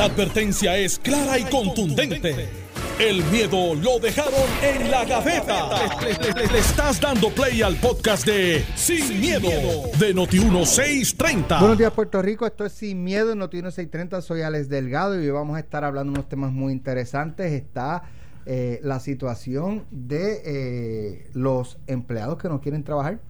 [0.00, 2.48] La advertencia es clara y contundente.
[2.98, 5.68] El miedo lo dejaron en la gaveta.
[6.00, 9.50] Le, estás dando play al podcast de Sin, miedo,
[9.98, 11.60] de Noti1630.
[11.60, 12.46] Buenos días, Puerto Rico.
[12.46, 14.22] Esto es Sin Miedo en Noti1630.
[14.22, 17.52] Soy Alex Delgado y hoy vamos a estar hablando de unos temas muy interesantes.
[17.52, 18.04] Está
[18.46, 23.20] eh, la situación de eh, los empleados que no quieren trabajar.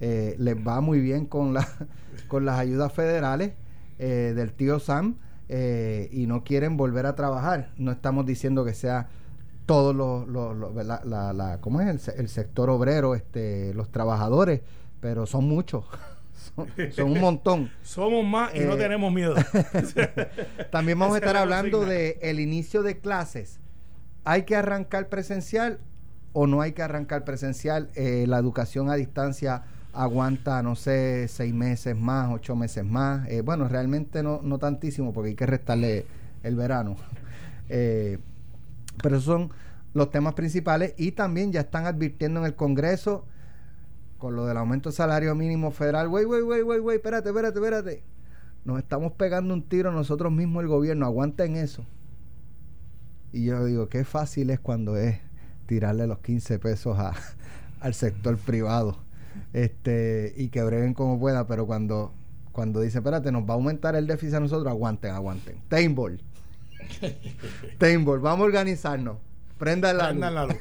[0.00, 1.68] Eh, les va muy bien con, la,
[2.26, 3.52] con las ayudas federales
[3.96, 5.18] del tío Sam
[5.48, 7.70] eh, y no quieren volver a trabajar.
[7.76, 9.08] No estamos diciendo que sea
[9.66, 10.26] todos los,
[10.84, 12.08] la, la, ¿cómo es?
[12.08, 14.62] El, sector obrero, este, los trabajadores,
[15.00, 15.84] pero son muchos.
[16.94, 17.70] Son, un montón.
[17.82, 19.34] Somos más y no eh, tenemos miedo.
[20.70, 23.60] También vamos a estar hablando de el inicio de clases.
[24.24, 25.80] ¿Hay que arrancar presencial
[26.32, 27.90] o no hay que arrancar presencial?
[27.94, 33.28] Eh, la educación a distancia aguanta, no sé, seis meses más, ocho meses más.
[33.28, 36.06] Eh, bueno, realmente no, no tantísimo porque hay que restarle
[36.42, 36.96] el verano.
[37.70, 38.18] Eh,
[39.02, 39.50] pero esos son
[39.94, 43.24] los temas principales y también ya están advirtiendo en el Congreso
[44.18, 46.08] con lo del aumento del salario mínimo federal.
[46.08, 48.04] Wey, wey, wey, wey, wey, espérate, espérate, espérate.
[48.66, 51.06] Nos estamos pegando un tiro nosotros mismos, el gobierno.
[51.06, 51.86] Aguanten eso.
[53.32, 55.20] Y yo digo, qué fácil es cuando es
[55.64, 57.14] tirarle los 15 pesos a,
[57.80, 58.98] al sector privado
[59.52, 62.12] este, y que breguen como pueda, pero cuando,
[62.52, 65.56] cuando dice, espérate, nos va a aumentar el déficit a nosotros, aguanten, aguanten.
[65.68, 66.18] Table.
[67.78, 69.16] Table, vamos a organizarnos.
[69.58, 70.56] Prenda la luz.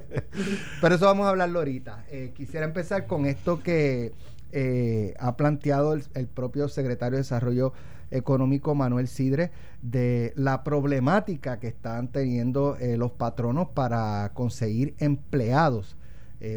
[0.80, 2.04] pero eso vamos a hablarlo ahorita.
[2.10, 4.12] Eh, quisiera empezar con esto que
[4.52, 7.72] eh, ha planteado el, propio secretario de Desarrollo
[8.10, 9.50] Económico Manuel Sidre
[9.82, 15.96] de la problemática que están teniendo eh, los patronos para conseguir empleados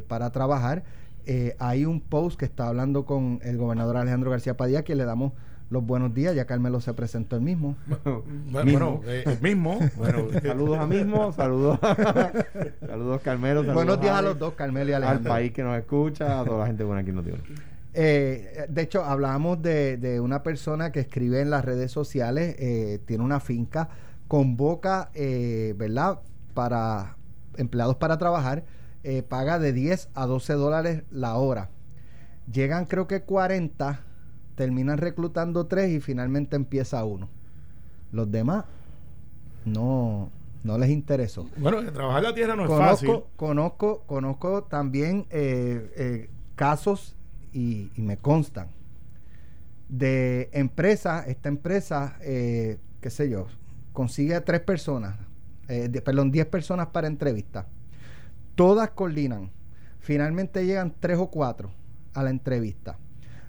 [0.07, 0.85] para trabajar
[1.25, 5.05] eh, hay un post que está hablando con el gobernador Alejandro García Padilla que le
[5.05, 5.33] damos
[5.73, 7.75] los buenos días, ya Carmelo se presentó el mismo.
[8.51, 9.79] bueno, eh, el mismo.
[9.97, 11.79] Bueno, saludos a mismo, saludos
[12.87, 13.63] saludos Carmelo.
[13.73, 15.31] buenos días a, los dos, Carmelo y Alejandro.
[15.31, 17.25] Al país que nos escucha, a toda la gente buena aquí nos
[17.95, 22.99] eh, de hecho, hablamos de, de, una persona que escribe en las redes sociales, eh,
[23.05, 23.89] tiene una finca,
[24.27, 26.19] convoca, ¿verdad?,
[26.55, 27.17] para
[27.55, 28.63] empleados para trabajar
[29.03, 31.69] eh, paga de 10 a 12 dólares la hora.
[32.51, 33.99] Llegan creo que 40,
[34.55, 37.27] terminan reclutando 3 y finalmente empieza uno.
[38.13, 38.63] Los demás
[39.65, 40.29] no,
[40.63, 41.49] no les interesó.
[41.57, 43.23] Bueno, trabajar la tierra no es fácil.
[43.35, 47.17] Conozco, conozco también eh, eh, casos
[47.51, 48.69] y, me constan
[49.89, 53.47] de empresas, esta empresa, qué sé yo,
[53.91, 55.17] consigue a tres personas,
[56.03, 57.67] perdón, 10 personas para entrevista
[58.55, 59.51] Todas coordinan.
[59.99, 61.71] Finalmente llegan tres o cuatro
[62.13, 62.97] a la entrevista.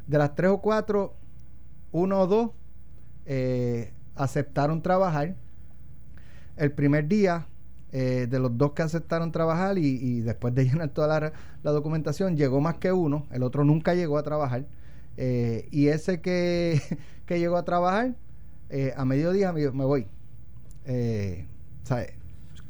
[0.06, 1.16] De las tres o cuatro,
[1.92, 2.50] uno o dos
[3.26, 5.36] eh, aceptaron trabajar.
[6.56, 7.48] El primer día,
[7.92, 11.32] eh, de los dos que aceptaron trabajar y, después de llenar toda
[11.62, 13.26] la, documentación, llegó más que uno.
[13.30, 14.66] El otro nunca llegó a trabajar.
[15.16, 16.80] Eh, y ese que,
[17.26, 18.14] que, llegó a trabajar,
[18.96, 20.06] a mediodía me, me voy.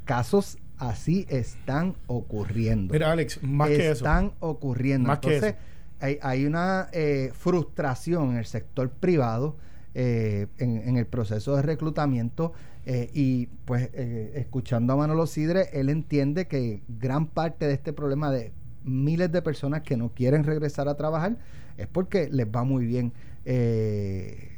[0.05, 2.93] Casos así están ocurriendo.
[2.93, 3.93] Mira, Alex, más que eso.
[3.93, 5.12] Están ocurriendo.
[5.12, 5.55] Entonces,
[6.01, 9.57] Hay, una eh, frustración en el sector privado
[9.95, 12.53] eh, en, el proceso de reclutamiento
[12.85, 18.31] eh, y pues escuchando a Manolo Sidre, él entiende que gran parte de este problema
[18.31, 18.53] de
[18.83, 21.39] miles de personas que no quieren regresar a trabajar
[21.79, 23.12] es porque les va muy bien.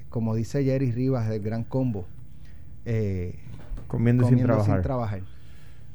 [0.09, 2.06] como dice Jerry Rivas del Gran Combo.
[3.87, 4.43] comiendo, sin
[4.83, 5.35] trabajar.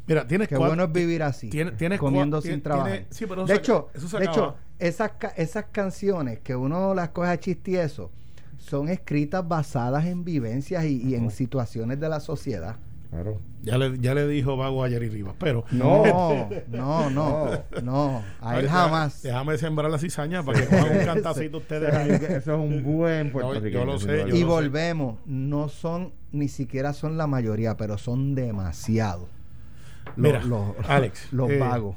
[0.08, 1.50] Mira, tienes Qué bueno es vivir así.
[1.50, 3.06] tienes comiendo sin trabajar.
[3.10, 8.12] de hecho, de hecho esas, esas canciones que uno las coge a chistieso
[8.58, 12.78] son escritas basadas en vivencias y, en situaciones de la sociedad.
[13.10, 13.40] Claro.
[13.62, 15.66] Ya le, ya le dijo Vago a Jerry Rivas, pero.
[15.72, 17.52] No, no, no,
[17.84, 18.24] no.
[18.40, 19.22] A él jamás.
[19.22, 21.94] Déjame sembrar la cizaña para que cojan un cantacito ustedes.
[22.22, 23.86] Eso es un buen puertorriqueño.
[23.86, 24.26] yo lo sé.
[24.32, 25.18] y volvemos.
[25.26, 29.28] No son, ni siquiera son la mayoría, pero son demasiados.
[30.16, 30.42] Mira,
[30.88, 31.96] Alex, los eh, vagos.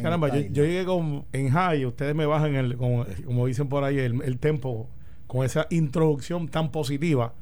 [0.00, 3.04] Caramba, yo, llegué con, en high, ustedes me bajan, el, como,
[3.46, 4.88] dicen por ahí, el, tempo
[5.26, 7.34] con esa introducción tan positiva.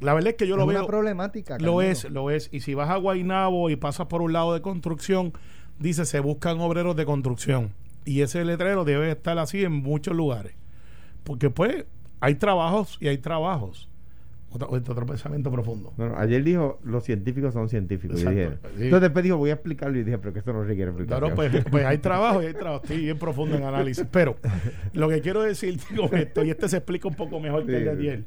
[0.00, 0.78] La verdad es que yo lo veo.
[0.78, 1.58] una problemática.
[1.58, 2.48] Lo es, lo es.
[2.52, 5.32] Y si vas a Guainabo y pasas por un lado de construcción,
[5.78, 7.72] dice se buscan obreros de construcción.
[8.04, 10.54] Y ese letrero debe estar así en muchos lugares.
[11.24, 11.86] Porque pues
[12.20, 13.88] hay trabajos y hay trabajos.
[14.68, 15.92] Otro, pensamiento profundo.
[16.16, 18.22] ayer dijo, los científicos son científicos.
[18.22, 21.34] Entonces después dijo, voy a explicarlo y dije, pero que esto no requiere explicación.
[21.34, 22.82] Claro, pues, pues, hay trabajo y hay trabajo.
[22.82, 24.06] Estoy bien profundo en análisis.
[24.10, 24.36] Pero
[24.92, 27.84] lo que quiero decir con esto, y este se explica un poco mejor que el
[27.84, 28.24] de ayer,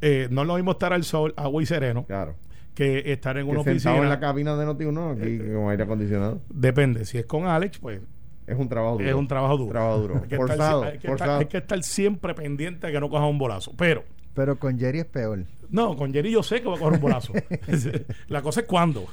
[0.00, 2.04] eh, no lo mismo estar al sol, agua y sereno.
[2.06, 2.34] Claro
[2.74, 3.96] que estar en una oficina.
[3.96, 6.40] en la cabina de Noti1 aquí eh, con aire acondicionado.
[6.48, 7.04] Depende.
[7.04, 8.00] Si es con Alex, pues.
[8.46, 9.08] Es un trabajo duro.
[9.08, 9.70] Es un trabajo duro.
[9.70, 10.14] Trabajo duro.
[10.30, 13.72] hay, forzado, que estar, hay, que estar, siempre pendiente de que no coja un bolazo.
[13.76, 14.04] Pero.
[14.34, 15.44] Pero con Jerry es peor.
[15.70, 17.32] No, con Jerry yo sé que va a coger un bolazo.
[18.28, 19.06] la cosa es cuándo.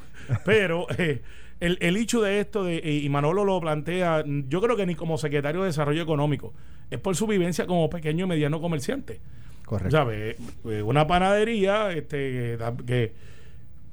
[0.45, 1.21] Pero eh,
[1.59, 5.17] el, el hecho de esto, de, y Manolo lo plantea, yo creo que ni como
[5.17, 6.53] secretario de Desarrollo Económico,
[6.89, 9.19] es por su vivencia como pequeño y mediano comerciante.
[9.65, 9.95] Correcto.
[9.95, 10.37] ¿Sabes?
[10.65, 13.13] Eh, una panadería este, que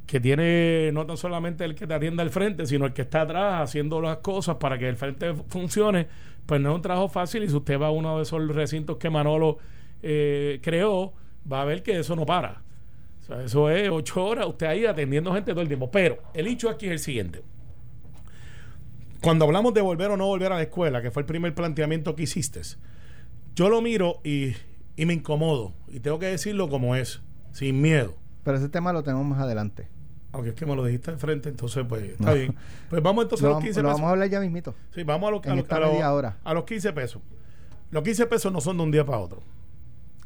[0.06, 3.22] que tiene no tan solamente el que te atienda al frente, sino el que está
[3.22, 6.06] atrás haciendo las cosas para que el frente funcione,
[6.46, 8.98] pues no es un trabajo fácil y si usted va a uno de esos recintos
[8.98, 9.58] que Manolo
[10.02, 11.12] eh, creó,
[11.50, 12.62] va a ver que eso no para.
[13.22, 15.90] O sea, eso es ocho horas usted ahí atendiendo gente todo el tiempo.
[15.90, 17.42] Pero el hecho aquí es el siguiente.
[19.20, 22.14] Cuando hablamos de volver o no volver a la escuela, que fue el primer planteamiento
[22.14, 22.60] que hiciste,
[23.56, 24.54] yo lo miro y,
[24.96, 25.72] y me incomodo.
[25.88, 27.20] Y tengo que decirlo como es,
[27.52, 28.14] sin miedo.
[28.44, 29.88] Pero ese tema lo tenemos más adelante.
[30.30, 32.54] Aunque es que me lo dijiste de frente, entonces pues está bien.
[32.88, 33.92] Pues vamos entonces a los 15 pesos.
[33.92, 34.74] vamos a hablar ya mismito.
[34.94, 35.40] Sí, vamos a, lo,
[36.04, 37.22] a, a los 15 pesos.
[37.90, 39.42] Los 15 pesos no son de un día para otro.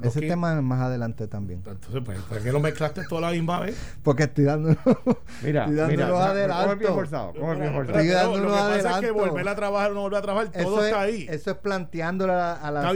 [0.02, 1.62] Ese tema es más adelante también.
[1.66, 3.76] Entonces, pues, ¿por qué lo mezclaste toda la misma vez?
[4.02, 4.76] Porque estoy dando
[5.42, 6.78] mira, estoy dando los adelantos.
[6.78, 7.98] bien forzado, bien forzado.
[7.98, 10.52] Estoy dando lo que pasa es que volver a trabajar o no volver a trabajar,
[10.52, 11.26] todo está ahí.
[11.28, 12.92] Eso es planteando a la, a la, a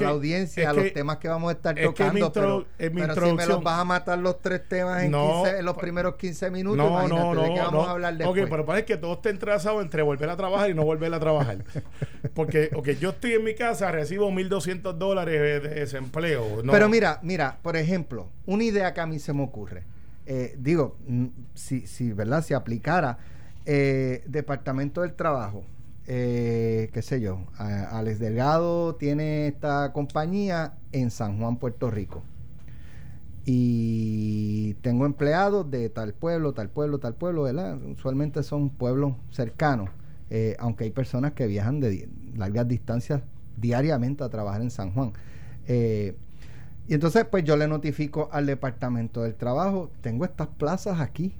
[0.00, 2.32] la, audiencia, a los temas que vamos a estar tocando.
[2.32, 5.76] pero, pero si me los vas a matar los tres temas en, 15, en los
[5.76, 8.44] primeros 15 minutos, no, no, no, ¿de qué vamos a hablar después?
[8.44, 11.20] Ok, pero parece que todo está entrelazado entre volver a trabajar y no volver a
[11.20, 11.58] trabajar.
[12.34, 16.43] Porque okay, yo estoy en mi casa, recibo 1.200 dólares de desempleo.
[16.70, 19.84] Pero mira, mira, por ejemplo, una idea que a mí se me ocurre.
[20.26, 22.42] Eh, digo, mm, si, si, ¿verdad?
[22.42, 23.18] Si aplicara
[23.66, 25.64] eh, Departamento del Trabajo,
[26.06, 32.22] eh, qué sé yo, Alex Delgado tiene esta compañía en San Juan, Puerto Rico.
[33.46, 37.78] Y tengo empleados de tal pueblo, tal pueblo, tal pueblo, ¿verdad?
[37.84, 39.90] Usualmente son pueblos cercanos,
[40.58, 43.20] aunque hay personas que viajan de largas distancias
[43.56, 45.12] diariamente a trabajar en San Juan.
[45.66, 46.16] Eh,
[46.86, 51.34] y entonces, pues yo le notifico al Departamento del Trabajo, tengo estas plazas aquí,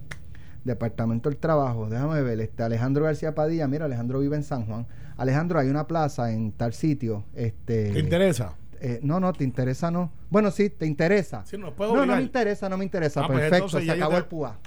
[0.64, 4.86] Departamento del Trabajo, déjame ver, este Alejandro García Padilla, mira, Alejandro vive en San Juan.
[5.16, 7.24] Alejandro, hay una plaza en tal sitio.
[7.34, 8.56] Este, ¿Te interesa?
[8.80, 10.10] Eh, no, no, te interesa, no.
[10.30, 11.44] Bueno, sí, te interesa.
[11.58, 13.22] no, no, me interesa, no me interesa.
[13.22, 14.58] Ah, pues Perfecto, se acabó el PUA.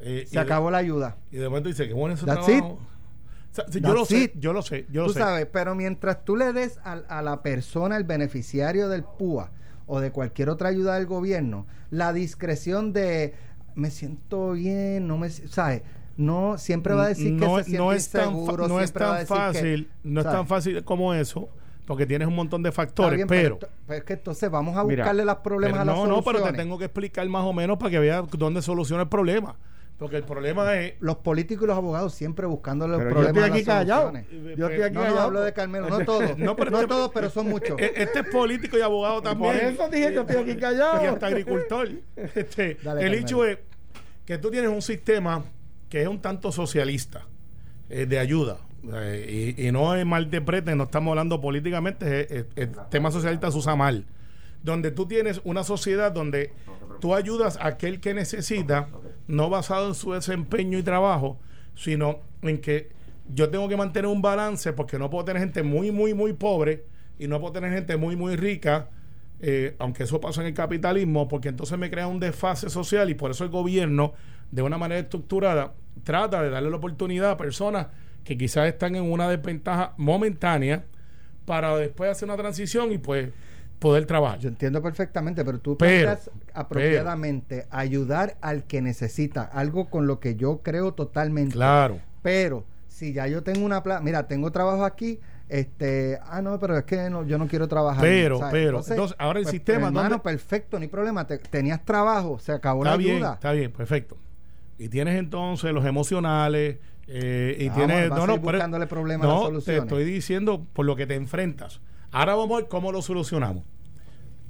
[0.00, 1.16] Eh, se acabó la ayuda.
[1.30, 2.78] Y de momento dice que bueno ese trabajo.
[3.70, 6.78] yo, lo sé, yo lo sé, yo lo tú sabes, pero mientras tú le des
[6.84, 9.50] a, a la persona, el beneficiario del PUA,
[9.92, 13.34] o de cualquier otra ayuda del gobierno, la discreción de
[13.74, 15.82] me siento bien, no me, ¿sabes?
[16.16, 20.22] No siempre va a decir que se no es tan, no es tan fácil, no
[20.22, 21.50] es tan fácil como eso
[21.86, 25.36] porque tienes un montón de factores, pero, pero, es que entonces vamos a buscarle los
[25.38, 27.98] problemas a las No, no, pero te tengo que explicar más o menos para que
[27.98, 29.56] veas dónde soluciona el problema.
[30.02, 30.94] Porque el problema es.
[30.98, 33.34] Los políticos y los abogados siempre buscando los problemas.
[33.34, 34.12] Yo estoy aquí callado.
[34.56, 35.14] Yo estoy aquí callado.
[35.14, 36.36] No hablo de Carmelo, no todos.
[36.38, 37.78] no, pero no este todos, pero son muchos.
[37.78, 39.52] E-, este es político y abogado también.
[39.52, 41.04] Por eso dije que estoy aquí callado.
[41.04, 41.88] Y hasta agricultor.
[42.16, 43.58] Este, el hecho es
[44.26, 45.44] que tú tienes un sistema
[45.88, 47.24] que es un tanto socialista,
[47.88, 48.58] eh, de ayuda.
[48.92, 54.04] Eh, y, no es malinterpreten, no estamos hablando políticamente, el tema socialista se usa mal.
[54.64, 56.52] Donde tú tienes una sociedad donde
[57.00, 58.88] tú ayudas a aquel que necesita,
[59.26, 61.38] no basado en su desempeño y trabajo,
[61.74, 62.90] sino en que
[63.32, 66.84] yo tengo que mantener un balance porque no puedo tener gente muy, muy, muy pobre
[67.18, 68.90] y no puedo tener gente muy, muy rica,
[69.40, 73.14] eh, aunque eso pasa en el capitalismo, porque entonces me crea un desfase social y
[73.14, 74.14] por eso el gobierno,
[74.50, 75.74] de una manera estructurada,
[76.04, 77.88] trata de darle la oportunidad a personas
[78.24, 80.84] que quizás están en una desventaja momentánea
[81.44, 83.30] para después hacer una transición y pues
[83.82, 84.38] poder trabajar.
[84.38, 90.36] Yo entiendo perfectamente, pero tú puedes apropiadamente ayudar al que necesita, algo con lo que
[90.36, 91.54] yo creo totalmente.
[91.54, 91.98] Claro.
[92.22, 96.78] Pero si ya yo tengo una plaza, mira, tengo trabajo aquí, este, ah, no, pero
[96.78, 98.00] es que no, yo no quiero trabajar.
[98.00, 99.88] Pero, pero, entonces, ahora el pues, sistema.
[99.88, 101.26] Hermano, perfecto, ni problema.
[101.26, 103.34] tenías trabajo, se acabó la ayuda.
[103.34, 104.16] Está bien, perfecto.
[104.78, 108.10] Y tienes entonces los emocionales, eh, y tienes.
[108.10, 111.80] no, no, buscándole problemas no, te estoy diciendo por lo que te enfrentas.
[112.12, 113.64] Ahora vamos a ver cómo lo solucionamos.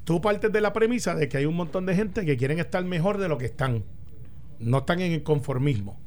[0.05, 2.85] Tú partes de la premisa de que hay un montón de gente que quieren estar
[2.85, 3.85] mejor de lo que están.
[4.59, 5.99] No están en el conformismo.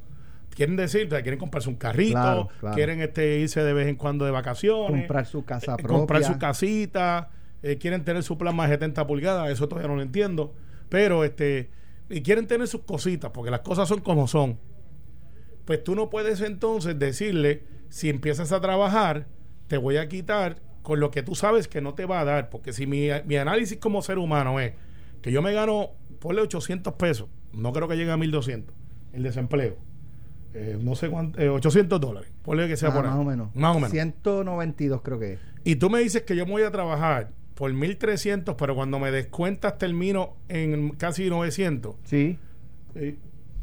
[0.50, 5.02] Quieren decir, quieren comprarse un carrito, quieren este, irse de vez en cuando de vacaciones.
[5.02, 5.96] Comprar su casa eh, propia.
[5.98, 7.30] Comprar su casita,
[7.62, 10.54] eh, quieren tener su plan más de 70 pulgadas, eso todavía no lo entiendo.
[10.88, 11.70] Pero este,
[12.08, 14.58] y quieren tener sus cositas, porque las cosas son como son.
[15.64, 19.26] Pues tú no puedes entonces decirle, si empiezas a trabajar,
[19.66, 22.48] te voy a quitar con lo que tú sabes que no te va a dar.
[22.48, 24.74] Porque si mi, mi análisis como ser humano es
[25.20, 25.90] que yo me gano,
[26.20, 28.72] ponle 800 pesos, no creo que llegue a 1200
[29.12, 29.78] el desempleo.
[30.54, 33.10] Eh, no sé cuánto, 800 eh, dólares, ponle que sea ah, por ahí.
[33.10, 33.56] Más o menos.
[33.56, 33.90] Más o menos.
[33.90, 35.40] 192 creo que es.
[35.64, 39.10] Y tú me dices que yo me voy a trabajar por 1300, pero cuando me
[39.10, 41.96] descuentas termino en casi 900.
[42.04, 42.38] Sí.
[42.94, 43.16] Eh,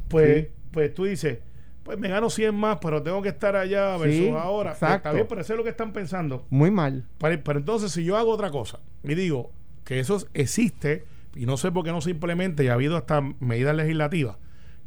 [0.09, 1.39] pues, pues tú dices,
[1.83, 4.71] pues me gano 100 más, pero tengo que estar allá versus ahora.
[4.71, 4.95] Pues, exacto.
[4.95, 6.45] Está bien, pero eso es lo que están pensando.
[6.49, 7.05] Muy mal.
[7.17, 9.51] Pero, entonces, si yo hago otra cosa y digo
[9.83, 13.21] que eso existe, y no sé por qué no se implementa, y ha habido hasta
[13.39, 14.37] medidas legislativas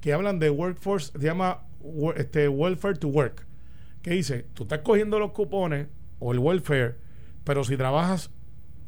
[0.00, 1.62] que hablan de workforce, se llama
[2.16, 3.46] este, welfare to work,
[4.02, 5.88] que dice, tú estás cogiendo los cupones
[6.18, 6.96] o el welfare,
[7.44, 8.30] pero si trabajas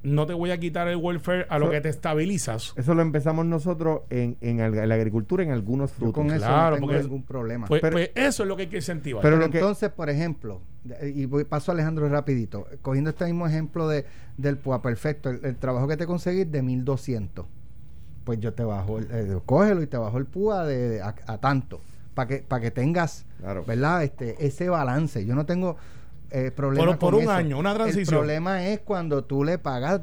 [0.02, 2.72] no te voy a quitar el welfare a lo que te estabilizas.
[2.76, 6.14] Eso lo empezamos nosotros en, en, la agricultura en algunos frutos.
[6.14, 7.66] con eso claro, no tengo ningún problema.
[7.66, 9.22] Pues, pues, eso es lo que hay que incentivar.
[9.22, 10.60] Pero, entonces, por ejemplo,
[11.02, 15.56] y voy, paso a Alejandro rapidito, cogiendo este mismo ejemplo de, del PUA, perfecto, el,
[15.56, 17.46] trabajo que te conseguí de 1200,
[18.24, 21.80] pues yo te bajo, el, eh, cógelo y te bajo el PUA de, a, tanto,
[22.14, 23.26] para que, para que tengas,
[23.66, 24.04] ¿verdad?
[24.04, 25.24] Este, ese balance.
[25.26, 25.76] Yo no tengo
[26.30, 28.02] eh, problema por, un año, una transición.
[28.02, 30.02] El problema es cuando tú le pagas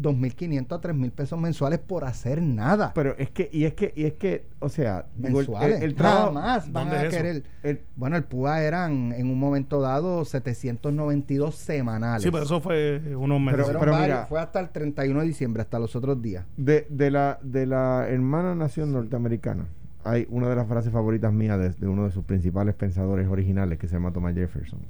[0.00, 2.92] 2.500 a 3.000 pesos mensuales por hacer nada.
[2.94, 5.82] Pero es que, y es que, y es que, o sea, mensuales.
[5.82, 7.44] El, trabajo más van a querer.
[7.62, 12.22] El, bueno, el PUA eran en un momento dado 792 semanales.
[12.22, 13.66] Sí, pero eso fue unos meses.
[13.78, 16.44] Pero, mira, fue hasta el 31 de diciembre, hasta los otros días.
[16.56, 19.66] De, de, la, de la hermana nación norteamericana,
[20.04, 23.78] hay una de las frases favoritas mías de, de uno de sus principales pensadores originales
[23.78, 24.80] que se llama Thomas Jefferson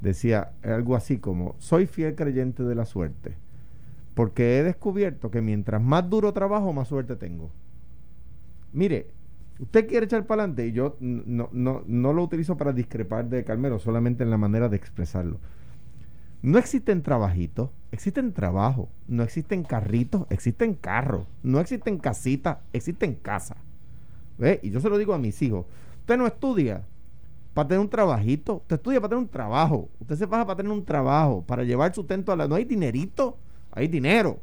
[0.00, 3.34] decía algo así como, soy fiel creyente de la suerte,
[4.14, 7.50] porque he descubierto que mientras más duro trabajo, más suerte tengo.
[8.72, 9.08] Mire,
[9.58, 13.44] usted quiere echar para adelante y yo no, no, no lo utilizo para discrepar de
[13.44, 15.38] Carmelo, solamente en la manera de expresarlo.
[16.42, 18.88] No existen trabajitos, existen trabajo.
[19.08, 21.26] No existen carritos, existen carros.
[21.42, 23.58] No existen casitas, existen casas.
[24.38, 24.60] ¿Ve?
[24.62, 25.66] Y yo se lo digo a mis hijos.
[26.00, 26.84] Usted no estudia,
[27.56, 28.56] para tener un trabajito.
[28.56, 29.88] Usted estudia para tener un trabajo.
[29.98, 32.46] Usted se pasa para tener un trabajo, para llevar sustento a la...
[32.46, 33.38] No hay dinerito,
[33.72, 34.40] hay dinero.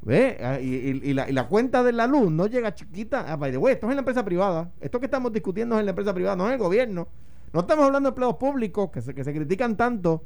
[0.00, 0.38] ¿Ve?
[0.42, 3.26] Ah, y, la, cuenta de la luz no llega chiquita.
[3.28, 4.72] Ah, esto es en la empresa privada.
[4.80, 7.06] Esto que estamos discutiendo es en la empresa privada, no en el gobierno.
[7.52, 10.24] No estamos hablando de empleados públicos que se, critican tanto.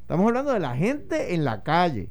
[0.00, 2.10] Estamos hablando de la gente en la calle.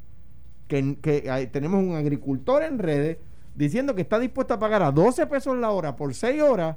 [0.66, 3.18] Que, que tenemos un agricultor en redes
[3.54, 6.76] diciendo que está dispuesto a pagar a 12 pesos la hora por 6 horas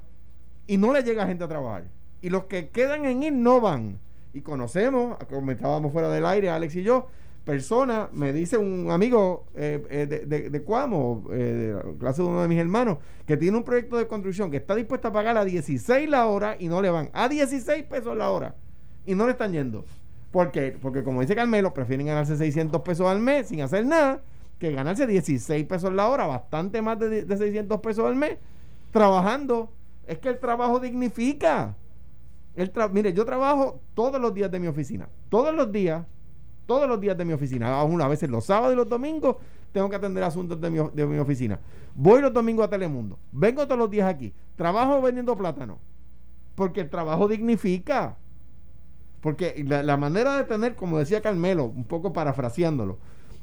[0.67, 1.85] y no le llega gente a trabajar.
[2.21, 3.99] Y los que quedan en ir no van.
[4.33, 7.07] Y conocemos, comentábamos fuera del aire, Alex y yo,
[7.45, 12.41] personas, me dice un amigo eh, eh, de, de, Cuamo, eh, de clase de uno
[12.41, 15.45] de mis hermanos, que tiene un proyecto de construcción que está dispuesto a pagar a
[15.45, 17.09] 16 la hora y no le van.
[17.13, 18.55] A 16 pesos la hora.
[19.05, 19.85] Y no le están yendo.
[20.31, 20.75] ¿Por qué?
[20.81, 24.21] Porque como dice Carmelo, prefieren ganarse 600 pesos al mes sin hacer nada
[24.59, 28.37] que ganarse 16 pesos la hora, bastante más de, de 600 pesos al mes,
[28.91, 29.71] trabajando
[30.07, 31.75] es que el trabajo dignifica.
[32.55, 35.09] El mire, yo trabajo todos los días de mi oficina.
[35.29, 36.05] Todos los días.
[36.65, 37.79] Todos los días de mi oficina.
[37.79, 39.37] Aún a veces los sábados y los domingos
[39.71, 41.59] tengo que atender asuntos de mi, de mi oficina.
[41.93, 43.19] Voy los domingos a Telemundo.
[43.31, 44.33] Vengo todos los días aquí.
[44.55, 45.79] Trabajo vendiendo plátano.
[46.55, 48.17] Porque el trabajo dignifica.
[49.19, 52.99] Porque la, manera de tener, como decía Carmelo, un poco parafraseándolo,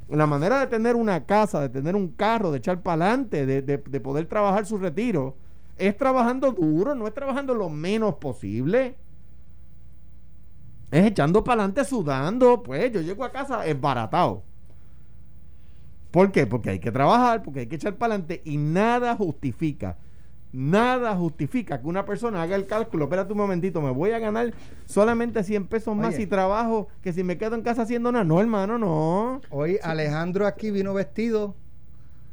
[0.09, 3.63] la manera de tener una casa, de tener un carro, de echar para adelante, de,
[3.63, 5.37] de poder trabajar su retiro,
[5.87, 8.97] es trabajando duro, no es trabajando lo menos posible.
[10.93, 12.63] Es echando para adelante, sudando.
[12.63, 14.45] Pues yo llego a casa esbaratado.
[16.13, 16.47] ¿Por qué?
[16.47, 19.99] Porque hay que trabajar, porque hay que echar para adelante y nada justifica.
[20.53, 23.05] Nada justifica que una persona haga el cálculo.
[23.05, 24.53] Espérate un momentito, me voy a ganar
[24.85, 28.25] solamente 100 pesos más si trabajo que si me quedo en casa haciendo nada.
[28.25, 29.41] No, hermano, no.
[29.49, 31.57] Hoy Alejandro aquí vino vestido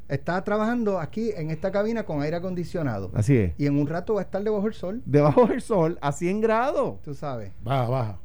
[0.10, 3.12] está trabajando aquí en esta cabina con aire acondicionado.
[3.14, 3.54] Así es.
[3.58, 5.02] Y en un rato va a estar debajo del sol.
[5.06, 7.02] Debajo del sol, a 100 grados.
[7.04, 7.52] Tú sabes.
[7.64, 8.20] Baja, baja.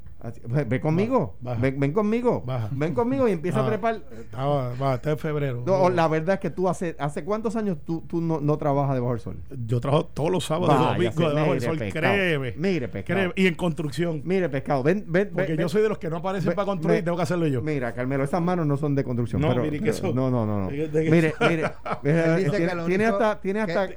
[0.49, 4.01] Ven, conmigo, Ven, conmigo, ven conmigo y empieza a trepar.
[4.35, 5.63] Va, está en febrero.
[5.67, 8.95] No, la verdad es que tú hace, hace cuántos años tú, tú no, no, trabajas
[8.95, 9.37] debajo del sol.
[9.67, 12.55] Yo trabajo todos los sábados y domingos debajo del sol, créeme.
[12.57, 13.33] Mire, pescado.
[13.37, 14.23] Y en construcción.
[14.25, 15.31] Mire, pescado, ven, ven.
[15.35, 17.61] Porque yo soy de los que no aparecen para construir, tengo que hacerlo yo.
[17.61, 19.43] Mira, Carmelo, esas manos no son de construcción.
[19.43, 20.15] No, pero, mire que son.
[20.15, 20.61] No, no, no.
[20.63, 20.71] no.
[20.71, 21.71] mire, mire.
[22.87, 23.91] tiene, hasta, tiene hasta,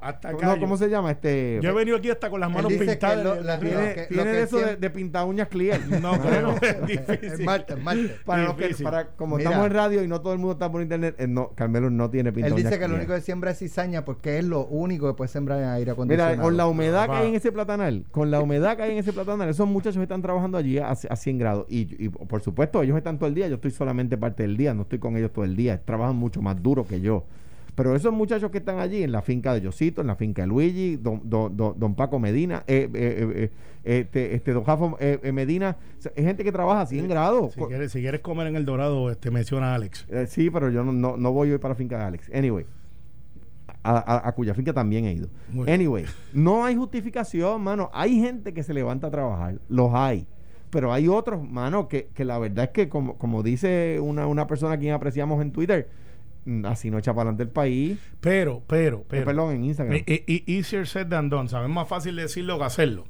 [0.00, 1.10] hasta, ¿cómo se llama?
[1.10, 1.60] Este.
[1.62, 3.58] Yo he venido aquí hasta con las manos pintadas.
[4.08, 5.65] Tiene eso de pintar uñas clientes
[6.00, 7.44] No, pero es difícil.
[7.44, 8.12] martes, martes.
[8.24, 9.50] Para, los que, para como Mira.
[9.50, 12.10] estamos en radio y no todo el mundo está por internet, eh, no, Carmelo no
[12.10, 15.06] tiene pinta Él dice que lo único que siembra es cizaña porque es lo único
[15.08, 16.32] que puede sembrar en aire acondicionado.
[16.32, 17.18] Mira, con la humedad que Va.
[17.18, 20.22] hay en ese platanal, con la humedad que hay en ese platanal, esos muchachos están
[20.22, 21.66] trabajando allí a, a 100 grados.
[21.68, 24.74] Y, y, por supuesto, ellos están todo el día, yo estoy solamente parte del día,
[24.74, 27.24] no estoy con ellos todo el día, trabajan mucho más duro que yo.
[27.76, 30.48] Pero esos muchachos que están allí en la finca de Josito, en la finca de
[30.48, 33.50] Luigi, don, don, don, don Paco Medina, eh, eh,
[33.84, 35.76] eh, este, este don Jafo eh, eh, Medina,
[36.14, 37.52] es gente que trabaja a 100 grados.
[37.52, 40.06] Si quieres, si quieres comer en el Dorado, este, menciona a Alex.
[40.08, 42.30] Eh, sí, pero yo no, no, no voy hoy para la finca de Alex.
[42.34, 42.64] Anyway,
[43.82, 45.28] a, a- a cuya finca también he ido.
[45.50, 45.74] Muy bien.
[45.74, 47.90] Anyway, no hay justificación, mano.
[47.92, 50.26] Hay gente que se levanta a trabajar, los hay.
[50.70, 54.46] Pero hay otros, mano, que, que la verdad es que, como, como dice una, una
[54.46, 55.88] persona a quien apreciamos en Twitter,
[56.64, 57.98] así no echa para adelante el país.
[58.20, 59.24] Pero, pero, Eh, pero.
[59.24, 60.02] perdón, en Instagram.
[60.06, 61.48] E- easier said than done.
[61.48, 61.68] ¿Sabes?
[61.68, 63.04] Es más fácil decirlo que hacerlo.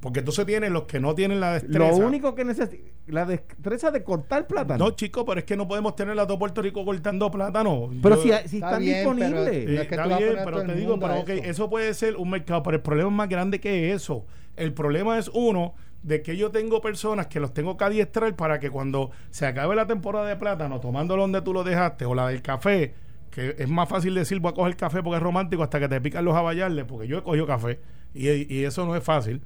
[0.00, 1.78] Porque entonces tienes los que no tienen la destreza.
[1.78, 4.82] Lo único que necesita, la destreza de cortar plátano.
[4.82, 7.90] No, chicos, pero es que no podemos tener a todo Puerto Rico cortando plátano.
[8.02, 9.32] pero Yo- si, si Está están bien, disponibles.
[9.44, 11.32] pero- Eh, No es que está bien, pero todo te digo, pero eso.
[11.44, 14.24] eso puede ser un mercado, pero el problema es más grande que eso.
[14.60, 18.58] El problema es uno de que yo tengo personas que los tengo que adiestrar para
[18.58, 22.28] que cuando se acabe la temporada de plátano, tomándolo donde tú lo dejaste, o la
[22.28, 22.94] del café,
[23.30, 26.00] que es más fácil decir voy a coger café porque es romántico hasta que te
[26.00, 27.80] pican los abayarles, porque yo he cogido café
[28.14, 29.42] y, y eso no es fácil.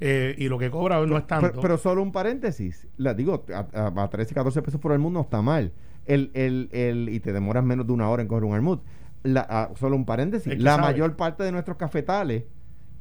[0.00, 1.48] eh, y lo que cobra no es tanto.
[1.50, 2.86] Pero, pero solo un paréntesis.
[2.96, 5.72] La digo, a, a- a 13, 14 pesos por el mundo no está mal.
[6.06, 8.78] El, el, el, y te demoras menos de una hora en coger un almud.
[9.24, 10.58] La, solo un paréntesis.
[10.58, 10.82] La sabe.
[10.84, 12.44] mayor parte de nuestros cafetales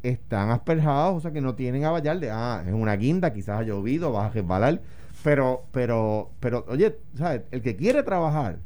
[0.04, 3.64] están asperjados, o sea que no tienen a de Ah, es una guinda, quizás ha
[3.64, 4.82] llovido, vas a resbalar.
[5.24, 7.42] Pero, pero, pero, oye, ¿sabes?
[7.52, 8.60] El que quiere trabajar,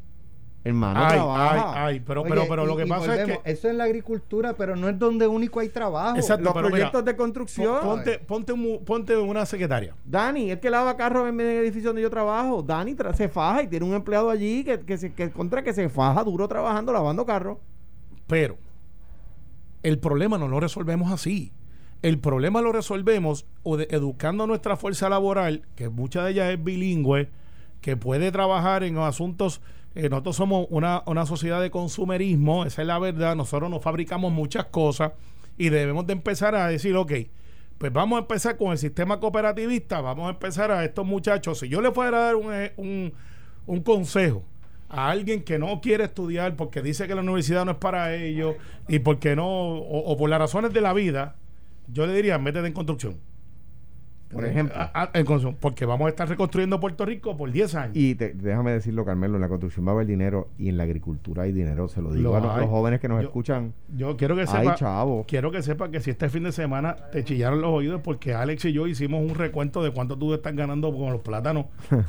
[0.64, 1.86] hermano, ay, ay, trabaja.
[1.86, 3.52] ay, pero, Oye, pero, pero y- lo que pasa es volvemos, que.
[3.52, 6.18] Eso es la agricultura, pero no es donde único hay trabajo.
[6.18, 6.44] Exacto.
[6.44, 7.80] Los pero mira, proyectos de construcción.
[7.82, 9.96] Ponte, ponte, un- ponte una secretaria.
[10.06, 12.62] Dani, el que lava carros en el edificio donde yo trabajo.
[12.62, 15.74] Dani tra- se faja y tiene un empleado allí que, que, se, que contra que
[15.74, 17.58] se faja duro trabajando, lavando carros.
[18.28, 18.58] Pero
[19.84, 21.54] el problema no lo resolvemos así.
[22.02, 26.52] El problema lo resolvemos o de- educando a nuestra fuerza laboral, que mucha de ella
[26.52, 27.30] es bilingüe,
[27.82, 29.62] que puede trabajar en asuntos.
[29.94, 33.36] eh, nosotros somos una, una sociedad de consumerismo, esa es la verdad.
[33.36, 35.12] Nosotros nos fabricamos muchas cosas
[35.58, 37.12] y debemos de empezar a decir, ok,
[37.78, 41.60] pues vamos a empezar con el sistema cooperativista, vamos a empezar a estos muchachos.
[41.60, 43.14] Si yo le fuera a dar un, eh, un,
[43.66, 44.44] un consejo
[44.92, 48.56] a alguien que no quiere estudiar porque dice que la universidad no es para ellos
[48.88, 51.36] y porque no, o, o por las razones de la vida,
[51.88, 53.18] yo le diría, métete en construcción.
[54.32, 54.74] Por ejemplo.
[54.78, 57.98] A- a- en construcción, porque vamos a estar reconstruyendo Puerto Rico por 10 años.
[57.98, 60.84] Y te- déjame decirlo, Carmelo, en la construcción va a haber dinero y en la
[60.84, 61.90] agricultura hay dinero.
[61.90, 62.62] Se lo digo Lo a los, hay.
[62.62, 63.74] los jóvenes que nos Yo- escuchan.
[63.94, 64.76] Yo quiero que sepa,
[65.28, 68.64] quiero que sepa que si este fin de semana te chillaron los oídos porque Alex
[68.64, 71.66] y yo hicimos un recuento de cuánto tú estás ganando con los plátanos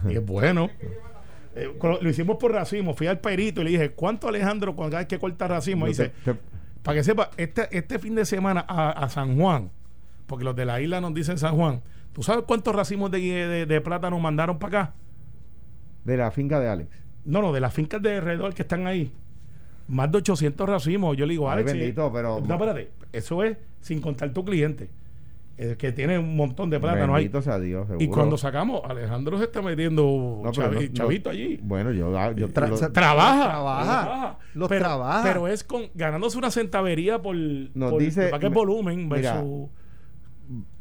[0.08, 0.70] y es bueno.
[1.54, 5.06] Eh, lo, hicimos por racimo, fui al perito y le dije, ¿cuánto Alejandro cuando hay
[5.06, 5.86] que cortar racimo?
[5.86, 6.12] Yo dice,
[6.82, 9.70] para que sepa, este, este fin de semana a, a San Juan,
[10.26, 13.66] porque los de la isla nos dicen San Juan, ¿tú sabes cuántos racimos de, de,
[13.66, 14.94] de plátano mandaron para acá?
[16.04, 16.90] de la finca de Alex.
[17.24, 19.12] No, no, de las fincas de alrededor que están ahí.
[19.86, 21.16] Más de 800 racimos.
[21.16, 21.72] Yo le digo, Ay, Alex.
[21.72, 22.90] bendito, eh, pero- No, espérate.
[23.12, 24.90] Eso es sin contar tu cliente.
[25.58, 27.24] El que tiene un montón de plátano ahí.
[27.24, 31.30] Bendito sea Dios, Y cuando sacamos, Alejandro se está metiendo No, chavi- no- no- chavito
[31.30, 31.60] allí.
[31.62, 33.44] Bueno, yo, ah, yo Tra- lo- Trabaja.
[33.44, 34.38] Trabaja.
[34.54, 35.22] Los pero, trabaja.
[35.22, 39.68] Pero es con ganándose una centavería por, Nos por dice- para me- volumen mira, versus-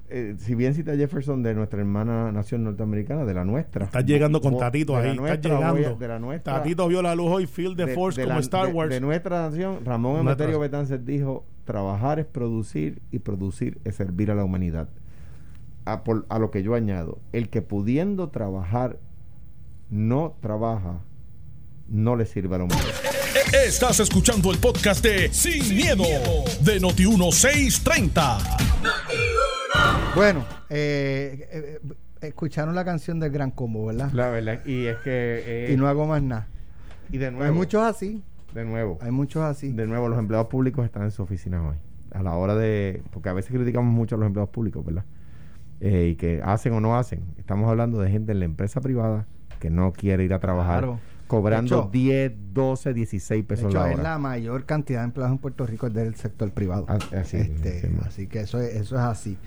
[0.10, 3.86] eh, si bien cita Jefferson de nuestra hermana nación norteamericana, de la nuestra.
[3.86, 5.16] Estás llegando con Tatito de ahí.
[5.16, 5.98] nuestra, Estás a- llegando.
[6.00, 6.54] de la nuestra.
[6.56, 8.90] Tatito vio la luz hoy, Field the de- Force de como la- Star de- Wars.
[8.90, 14.36] De, nuestra nación, Ramón Emeterio Betances dijo: trabajar es producir y producir es servir a
[14.36, 14.90] la humanidad.
[15.86, 18.98] A, por- a lo que yo añado: el que pudiendo trabajar
[19.90, 21.00] no trabaja,
[21.88, 22.92] no le sirve a la humanidad.
[23.66, 26.04] Estás escuchando el podcast de Sin, miedo,
[26.62, 28.38] de Noti1630.
[30.16, 31.80] Bueno, eh, eh,
[32.22, 34.12] eh, escucharon la canción del Gran Combo, ¿verdad?
[34.14, 35.44] La verdad, y es que.
[35.70, 36.48] eh, y no hago más nada.
[37.12, 37.46] y de nuevo.
[37.46, 38.22] Hay muchos así,
[38.54, 38.98] De nuevo.
[39.02, 39.72] hay muchos así.
[39.72, 41.76] De nuevo, los empleados públicos están en su oficina hoy.
[42.14, 43.02] A la hora de.
[43.12, 45.06] Porque a veces criticamos mucho a los empleados públicos, ¿verdad?
[45.80, 47.22] Eh, y que hacen o no hacen.
[47.38, 49.26] Estamos hablando de gente en la empresa privada
[49.60, 51.00] que no quiere ir a trabajar Claro.
[51.28, 54.04] cobrando De hecho- 10, 12, 16 De pesos hecho, la es hora.
[54.04, 56.86] la mayor cantidad de empleados en Puerto Rico es del sector privado.
[56.90, 58.06] Ah, así, Este, así es.
[58.06, 59.38] así que eso es, eso es así.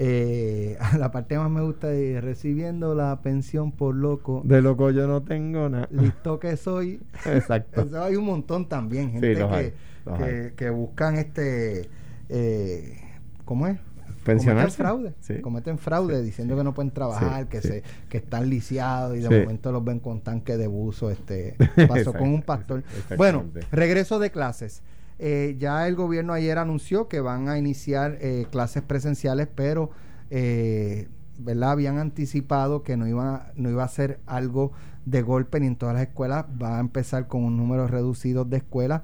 [0.00, 4.42] Eh, la parte más me gusta es recibiendo la pensión por loco.
[4.44, 5.88] De loco yo no tengo nada.
[5.90, 7.00] Listo que soy.
[7.26, 7.82] Exacto.
[7.82, 9.72] Eso hay un montón también, gente que, hay,
[10.18, 11.88] que, que buscan este,
[12.28, 12.96] eh,
[13.44, 13.78] ¿cómo es?
[14.24, 19.20] cometen fraude, cometen fraude diciendo que no pueden trabajar, que se que están lisiados y
[19.20, 21.56] de momento los ven con tanque de buzo, este
[21.88, 22.82] pasó con un pastor.
[23.16, 24.82] Bueno, regreso de clases.
[25.18, 29.90] Eh, ya el gobierno ayer anunció que van a iniciar eh, clases presenciales, pero
[30.30, 31.72] eh, ¿verdad?
[31.72, 34.72] habían anticipado que no iba, no iba a ser algo
[35.06, 38.58] de golpe ni en todas las escuelas, va a empezar con un número reducido de
[38.58, 39.02] escuelas.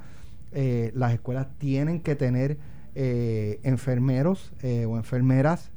[0.52, 2.58] las escuelas tienen que tener
[2.94, 5.72] enfermeros o enfermeras,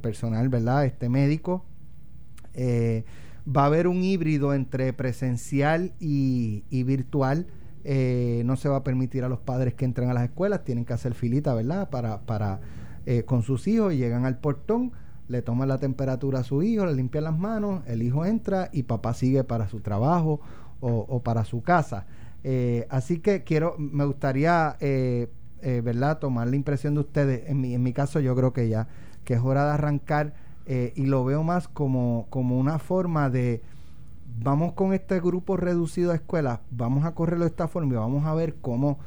[0.00, 0.86] personal, ¿verdad?
[0.86, 1.64] Este médico.
[3.46, 7.46] va a haber un híbrido entre presencial y virtual
[7.88, 10.84] eh, no se va a permitir a los padres que entren a las escuelas, tienen
[10.84, 11.88] que hacer filita, ¿verdad?
[11.88, 12.58] Para, para
[13.06, 14.90] eh, con sus hijos, llegan al portón,
[15.28, 18.82] le toman la temperatura a su hijo, le limpian las manos, el hijo entra y
[18.82, 20.40] papá sigue para su trabajo
[20.80, 22.06] o, para su casa.
[22.42, 24.76] Eh, así que quiero, me gustaría,
[25.62, 26.18] ¿verdad?
[26.18, 27.48] Tomar la impresión de ustedes.
[27.48, 28.88] En mi, en mi caso, yo creo que ya,
[29.24, 30.34] que es hora de arrancar
[30.66, 33.62] y lo veo más como, como una forma de
[34.42, 38.26] vamos con este grupo reducido de escuelas, vamos a correrlo de esta forma y vamos
[38.26, 38.98] a ver cómo,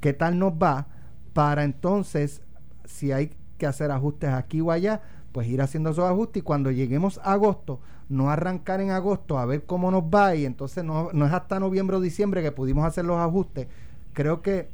[0.00, 0.86] qué tal nos va,
[1.32, 2.42] para entonces,
[2.84, 6.70] si hay que hacer ajustes aquí o allá, pues ir haciendo esos ajustes y cuando
[6.70, 11.10] lleguemos a agosto, no arrancar en agosto a ver cómo nos va y entonces no,
[11.12, 13.68] no es hasta noviembre o diciembre que pudimos hacer los ajustes.
[14.14, 14.68] Creo que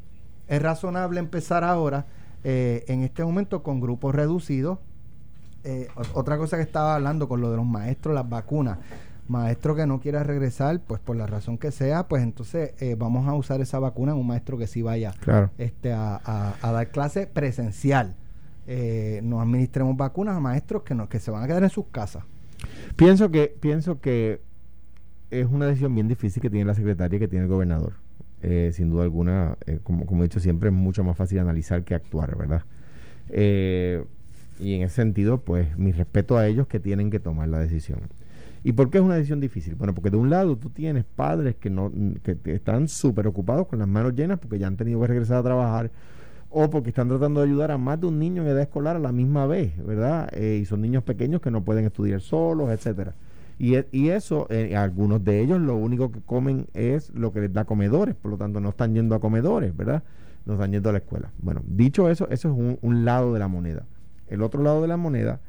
[0.46, 2.07] es razonable empezar ahora,
[2.44, 4.79] eh, en este momento, con grupos reducidos.
[5.64, 8.79] Eh, otra cosa que estaba hablando con lo de los maestros, las vacunas
[9.29, 13.27] maestro que no quiera regresar, pues por la razón que sea, pues entonces eh, vamos
[13.27, 15.15] a usar esa vacuna en un maestro que sí vaya
[15.59, 18.15] este, a, dar clase presencial.
[18.67, 21.87] Eh, no administremos vacunas a maestros que, no, que se van a quedar en sus
[21.87, 22.25] casas.
[22.97, 24.41] Pienso que, pienso que
[25.31, 27.95] es una decisión bien difícil que tiene la secretaria y que tiene el gobernador.
[28.43, 31.95] Eh, sin duda alguna, como, como he dicho siempre, es mucho más fácil analizar que
[31.95, 32.65] actuar, ¿verdad?
[34.61, 38.01] y en ese sentido, pues mi respeto a ellos que tienen que tomar la decisión.
[38.64, 39.74] ¿Y por qué es una decisión difícil?
[39.74, 43.79] Bueno, porque de un lado tú tienes padres que, no, que están súper ocupados con
[43.79, 45.90] las manos llenas porque ya han tenido que regresar a trabajar
[46.48, 49.00] o porque están tratando de ayudar a más de un niño en edad escolar a
[49.00, 50.31] la misma vez, ¿verdad?
[50.33, 53.12] Eh, y son niños pequeños que no pueden estudiar solos, etcétera.
[53.59, 57.40] Y, e, y eso, eh, algunos de ellos lo único que comen es lo que
[57.40, 60.05] les da comedores, por lo tanto no están yendo a comedores, ¿verdad?
[60.46, 61.31] No están yendo a la escuela.
[61.38, 63.85] Bueno, dicho eso, eso es un, un lado de la moneda.
[64.29, 65.40] El otro lado de la moneda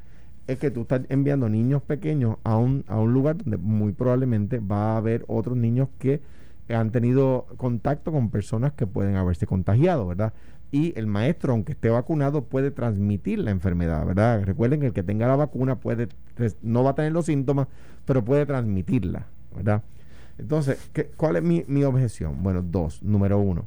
[0.46, 4.58] es que tú estás enviando niños pequeños a un, a un lugar donde muy probablemente
[4.58, 6.20] va a haber otros niños que
[6.68, 10.32] han tenido contacto con personas que pueden haberse contagiado, ¿verdad?
[10.72, 14.42] Y el maestro, aunque esté vacunado, puede transmitir la enfermedad, ¿verdad?
[14.44, 16.08] Recuerden que el que tenga la vacuna puede,
[16.62, 17.68] no va a tener los síntomas,
[18.04, 19.82] pero puede transmitirla, ¿verdad?
[20.38, 22.42] Entonces, ¿qué, ¿cuál es mi, mi objeción?
[22.42, 23.02] Bueno, dos.
[23.02, 23.66] Número uno,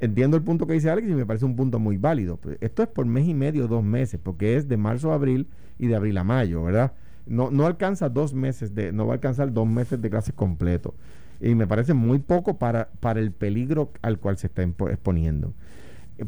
[0.00, 2.38] entiendo el punto que dice Alex y me parece un punto muy válido.
[2.60, 5.86] Esto es por mes y medio, dos meses, porque es de marzo a abril y
[5.86, 6.92] de abril a mayo, ¿verdad?
[7.26, 10.94] No, no alcanza dos meses de, no va a alcanzar dos meses de clases completo.
[11.40, 15.52] Y me parece muy poco para, para el peligro al cual se está exponiendo.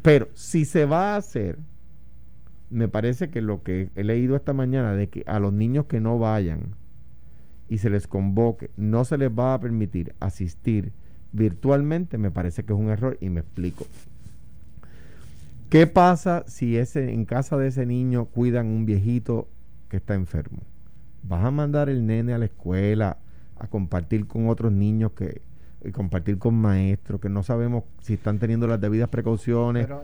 [0.02, 1.58] Pero si se va a hacer,
[2.70, 6.00] me parece que lo que he leído esta mañana de que a los niños que
[6.00, 6.74] no vayan
[7.68, 10.92] y se les convoque, no se les va a permitir asistir
[11.32, 13.86] virtualmente, me parece que es un error y me explico.
[15.70, 19.48] ¿Qué pasa si ese, en casa de ese niño cuidan un viejito
[19.88, 20.62] que está enfermo?
[21.22, 23.18] ¿Vas a mandar el nene a la escuela
[23.58, 25.42] a compartir con otros niños que
[25.84, 29.86] y compartir con maestros que no sabemos si están teniendo las debidas precauciones?
[29.86, 30.02] Pero,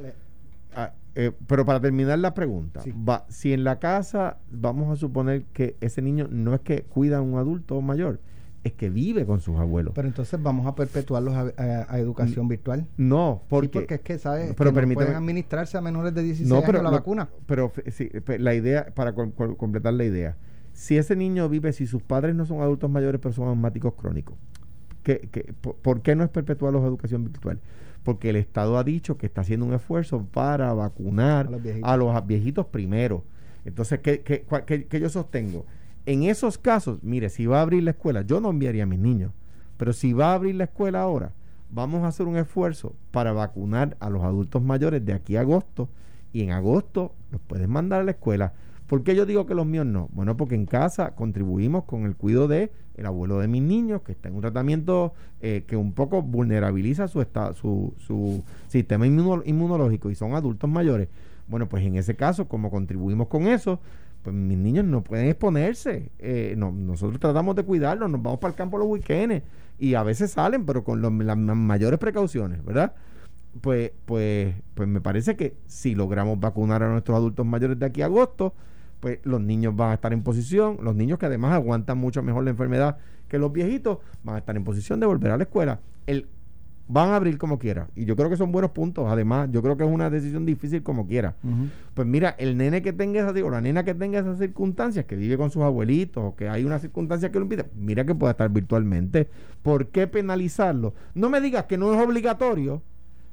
[0.76, 5.44] ah, eh, pero para terminar la pregunta, va, si en la casa vamos a suponer
[5.52, 8.20] que ese niño no es que cuida a un adulto mayor,
[8.64, 9.92] es que vive con sus abuelos.
[9.94, 12.86] Pero entonces vamos a perpetuarlos a, educación virtual.
[12.96, 16.62] No, porque, porque es que sabes pero que pueden administrarse a menores de 16 no,
[16.62, 17.28] pero, años la vacuna.
[17.46, 20.36] Pero sí, la idea para completar la idea,
[20.72, 24.34] si ese niño vive si sus padres no son adultos mayores pero son asmáticos crónicos,
[25.02, 27.60] ¿qué, por, qué no es perpetuarlos a educación virtual?
[28.02, 31.50] Porque el Estado ha dicho que está haciendo un esfuerzo para vacunar
[31.82, 33.24] a los viejitos, primero.
[33.66, 34.44] Entonces, ¿qué, qué,
[34.86, 35.64] qué yo sostengo?
[36.06, 38.98] En esos casos, mire, si va a abrir la escuela, yo no enviaría a mis
[38.98, 39.32] niños,
[39.76, 41.32] pero si va a abrir la escuela ahora,
[41.70, 45.88] vamos a hacer un esfuerzo para vacunar a los adultos mayores de aquí a agosto
[46.32, 48.52] y en agosto los puedes mandar a la escuela.
[48.86, 50.08] ¿Por qué yo digo que los míos no?
[50.12, 54.12] Bueno, porque en casa contribuimos con el cuidado de el abuelo de mis niños que
[54.12, 60.14] está en un tratamiento eh, que un poco vulnerabiliza su, su, su sistema inmunológico y
[60.14, 61.08] son adultos mayores.
[61.48, 63.80] Bueno, pues en ese caso, como contribuimos con eso,
[64.24, 66.10] pues mis niños no pueden exponerse.
[66.18, 69.44] Eh, no, nosotros tratamos de cuidarlos, nos vamos para el campo los weekends
[69.78, 72.94] y a veces salen, pero con las mayores precauciones, ¿verdad?
[73.60, 78.02] pues, pues, pues me parece que si logramos vacunar a nuestros adultos mayores de aquí
[78.02, 78.54] a agosto,
[79.00, 82.44] pues los niños van a estar en posición, los niños que además aguantan mucho mejor
[82.44, 85.80] la enfermedad que los viejitos, van a estar en posición de volver a la escuela.
[86.06, 86.28] El,
[86.86, 87.88] van a abrir como quiera.
[87.94, 89.06] Y yo creo que son buenos puntos.
[89.08, 91.34] Además, yo creo que es una decisión difícil como quiera.
[91.94, 95.16] Pues mira, el nene que tenga esas, o la nena que tenga esas circunstancias, que
[95.16, 98.32] vive con sus abuelitos, o que hay una circunstancia que lo impide, mira que pueda
[98.32, 99.28] estar virtualmente.
[99.62, 100.94] ¿Por qué penalizarlo?
[101.14, 102.82] No me digas que no es obligatorio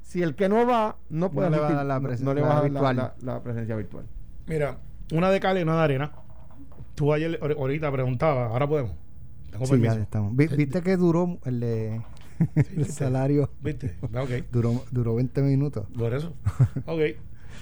[0.00, 2.42] si el que no va no puede no le va a dar la, no, le
[2.42, 4.04] va a dar la, presencia virtual.
[4.46, 4.78] Mira,
[5.12, 6.12] una de cal y una de arena.
[6.94, 8.92] Tú ayer ahorita preguntabas, ahora podemos.
[9.50, 10.34] Tengo sí, ya estamos.
[10.34, 12.02] ¿Viste que duró el de
[12.76, 13.50] el salario.
[13.62, 13.96] ¿Viste?
[14.02, 14.44] Okay.
[14.50, 15.86] Duró, duró 20 minutos.
[15.96, 16.34] Por eso.
[16.86, 17.00] ok.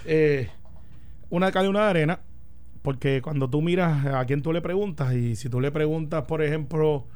[0.06, 0.48] Eh,
[1.30, 2.20] una de cal y una de arena.
[2.82, 6.42] Porque cuando tú miras a quién tú le preguntas, y si tú le preguntas, por
[6.42, 7.06] ejemplo,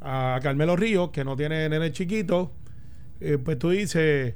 [0.00, 2.52] a Carmelo Ríos, que no tiene nene chiquito,
[3.20, 4.34] eh, pues tú dices,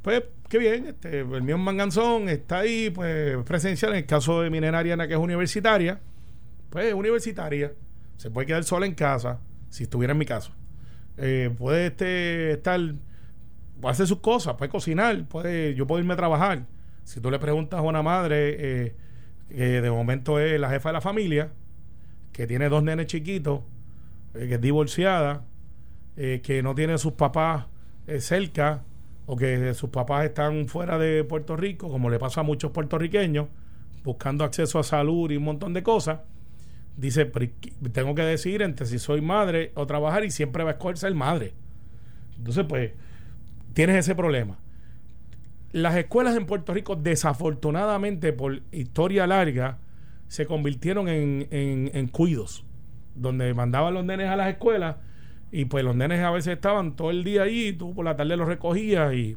[0.00, 3.92] pues qué bien, este, el mío Manganzón está ahí, pues presencial.
[3.92, 6.00] En el caso de mi nena Ariana, que es universitaria,
[6.70, 7.72] pues universitaria,
[8.16, 10.52] se puede quedar sola en casa, si estuviera en mi caso.
[11.16, 12.80] Eh, puede este, estar,
[13.82, 16.66] hacer sus cosas, puede cocinar, puede, yo puedo irme a trabajar.
[17.04, 18.96] Si tú le preguntas a una madre eh,
[19.48, 21.52] que de momento es la jefa de la familia,
[22.32, 23.60] que tiene dos nenes chiquitos,
[24.34, 25.44] eh, que es divorciada,
[26.16, 27.66] que no tiene sus papás
[28.20, 28.84] cerca,
[29.26, 33.48] o que sus papás están fuera de Puerto Rico, como le pasa a muchos puertorriqueños,
[34.04, 36.20] buscando acceso a salud y un montón de cosas
[36.96, 37.30] dice,
[37.92, 41.14] tengo que decir entre si soy madre o trabajar y siempre va a escoger ser
[41.14, 41.54] madre.
[42.38, 42.92] Entonces, pues,
[43.72, 44.58] tienes ese problema.
[45.72, 49.78] Las escuelas en Puerto Rico, desafortunadamente, por historia larga,
[50.28, 52.64] se convirtieron en, en, cuidos,
[53.14, 54.96] donde mandaban los nenes a las escuelas
[55.52, 58.16] y pues los nenes a veces estaban todo el día ahí, y tú por la
[58.16, 59.36] tarde los recogías y,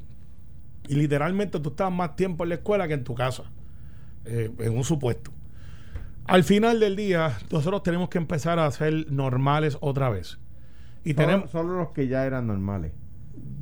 [0.88, 3.44] y literalmente tú estabas más tiempo en la escuela que en tu casa,
[4.26, 5.32] eh, en un supuesto.
[6.28, 10.40] Al final del día, nosotros tenemos que empezar a ser normales otra vez.
[11.04, 12.92] Y solo, tenemos, solo los que ya eran normales.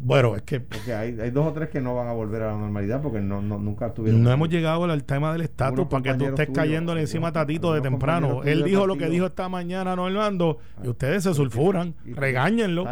[0.05, 0.59] Bueno, es que.
[0.59, 3.21] Porque hay, hay, dos o tres que no van a volver a la normalidad porque
[3.21, 4.21] no, no nunca tuvieron.
[4.21, 7.73] No hemos llegado al tema del estatus para que tú estés cayéndole encima a Tatito
[7.73, 8.43] de temprano.
[8.43, 11.95] Él dijo lo que dijo esta mañana, Normando, y ustedes se sulfuran.
[12.05, 12.85] regáñenlo.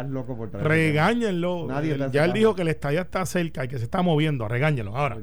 [0.54, 1.68] regáñenlo.
[2.10, 4.48] ya él dijo que el estadio está cerca y que se está moviendo.
[4.48, 4.96] Regáñenlo.
[4.96, 5.18] Ahora,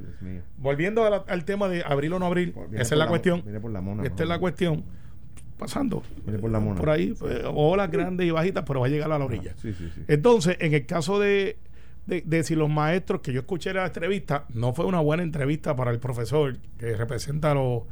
[0.57, 3.43] volviendo al tema de abrir o no abrir, esa es la, cuestión.
[4.03, 4.85] Esta es la cuestión
[5.61, 6.01] pasando
[6.75, 9.53] por, ahí, pues, olas grandes y bajitas, pero va a llegar a la orilla.
[10.07, 11.59] Entonces, en el caso de,
[12.07, 15.91] de, si los maestros que yo escuché la entrevista, no fue una buena entrevista para
[15.91, 17.83] el profesor que representa a los,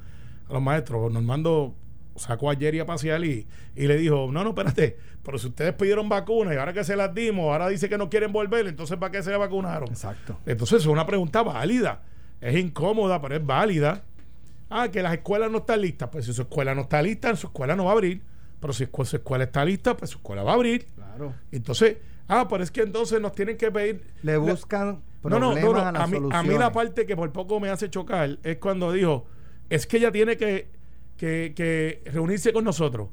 [0.49, 1.13] a los maestros.
[1.13, 1.75] Normando
[2.15, 5.73] sacó ayer y a pasear y, y, le dijo, no, no, espérate, pero si ustedes
[5.75, 8.97] pidieron vacunas y ahora que se las dimos, ahora dice que no quieren volver, entonces
[8.97, 9.89] ¿para qué se vacunaron?
[9.89, 10.39] Exacto.
[10.47, 12.01] Entonces es una pregunta válida,
[12.41, 14.05] es incómoda, pero es válida.
[14.69, 16.10] Ah, que las escuelas no están listas.
[16.12, 18.21] Pues si su escuela no está lista, su escuela no va a abrir.
[18.60, 20.86] Pero si su escuela está lista, pues su escuela va a abrir.
[20.95, 21.34] Claro.
[21.51, 24.03] Entonces, ah, pero es que entonces nos tienen que pedir.
[24.21, 25.01] Le buscan.
[25.23, 28.38] No, no, no, A, mí, a, mí, la parte que por poco me hace chocar
[28.43, 29.25] es cuando dijo:
[29.69, 30.69] es que ella tiene que,
[31.17, 33.10] que, que reunirse con nosotros.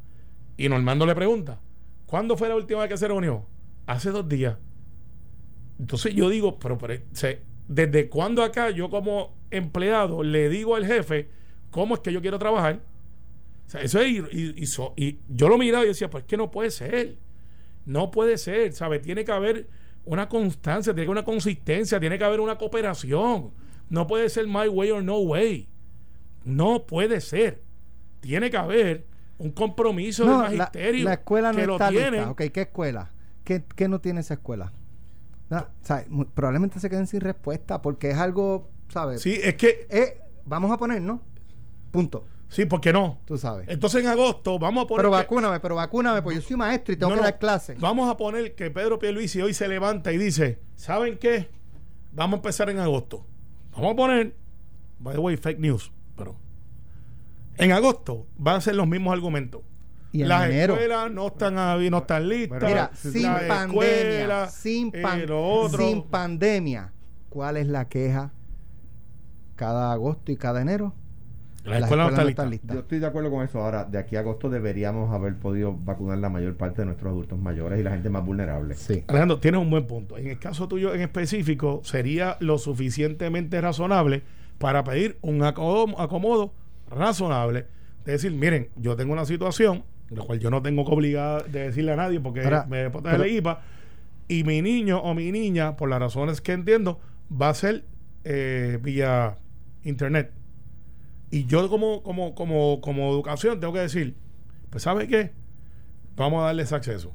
[0.56, 1.60] Y Normando le pregunta:
[2.06, 3.46] ¿cuándo fue la última vez que se reunió?
[3.86, 4.56] Hace dos días.
[5.78, 7.02] Entonces yo digo, pero, pero
[7.68, 11.28] ¿desde cuándo acá yo como empleado le digo al jefe
[11.76, 12.80] ¿Cómo es que yo quiero trabajar?
[13.66, 14.64] O sea, eso es, y,
[14.96, 17.18] y, yo lo miraba y decía, pues que no puede ser.
[17.84, 19.02] No puede ser, ¿sabes?
[19.02, 19.68] Tiene que haber
[20.06, 23.50] una constancia, tiene que haber una consistencia, tiene que haber una cooperación.
[23.90, 25.68] No puede ser my way or no way.
[26.46, 27.62] No puede ser.
[28.20, 29.04] Tiene que haber
[29.36, 31.04] un compromiso de magisterio.
[31.04, 32.34] La, escuela no está lista.
[32.36, 33.12] ¿qué escuela?
[33.44, 34.72] ¿Qué, no tiene esa escuela?
[36.32, 39.20] probablemente se queden sin respuesta porque es algo, ¿sabes?
[39.20, 39.86] Sí, es que...
[39.90, 41.20] Eh, vamos a poner, ¿no?
[41.96, 42.24] Punto.
[42.48, 43.18] Sí, ¿por qué no?
[43.24, 43.66] Tú sabes.
[43.68, 45.02] Entonces en agosto vamos a poner.
[45.02, 47.80] Pero vacúname, pero vacúname, pues yo soy maestro y tengo que dar clases.
[47.80, 51.48] Vamos a poner que Pedro Pierluisi hoy se levanta y dice: ¿Saben qué?
[52.12, 53.26] Vamos a empezar en agosto.
[53.72, 54.36] Vamos a poner,
[54.98, 56.36] by the way, fake news, pero
[57.56, 59.62] en agosto van a ser los mismos argumentos.
[60.12, 62.62] Y en Las escuelas no están, no están listas.
[62.62, 66.92] Mira, sin pandemia, sin, eh, sin pandemia,
[67.28, 68.32] ¿cuál es la queja
[69.56, 70.94] cada agosto y cada enero?
[71.66, 72.72] La escuela no está lista.
[72.72, 73.60] Yo estoy de acuerdo con eso.
[73.60, 77.38] Ahora, de aquí a agosto deberíamos haber podido vacunar la mayor parte de nuestros adultos
[77.38, 78.74] mayores y la gente más vulnerable.
[78.74, 79.04] Sí.
[79.08, 80.16] Alejandro, tienes un buen punto.
[80.16, 84.22] En el caso tuyo en específico, sería lo suficientemente razonable
[84.58, 86.52] para pedir un acomodo,
[86.90, 87.66] razonable.
[88.04, 91.64] De decir, miren, yo tengo una situación, la cual yo no tengo que obligar de
[91.64, 93.60] decirle a nadie porque me protege la IPA,
[94.28, 97.00] y mi niño o mi niña, por las razones que entiendo,
[97.30, 97.84] va a ser
[98.24, 99.36] eh, vía
[99.82, 100.32] internet.
[101.36, 104.16] Y yo como, como, como, como educación tengo que decir,
[104.70, 105.32] pues ¿sabe qué?
[106.16, 107.12] Vamos a darle ese acceso.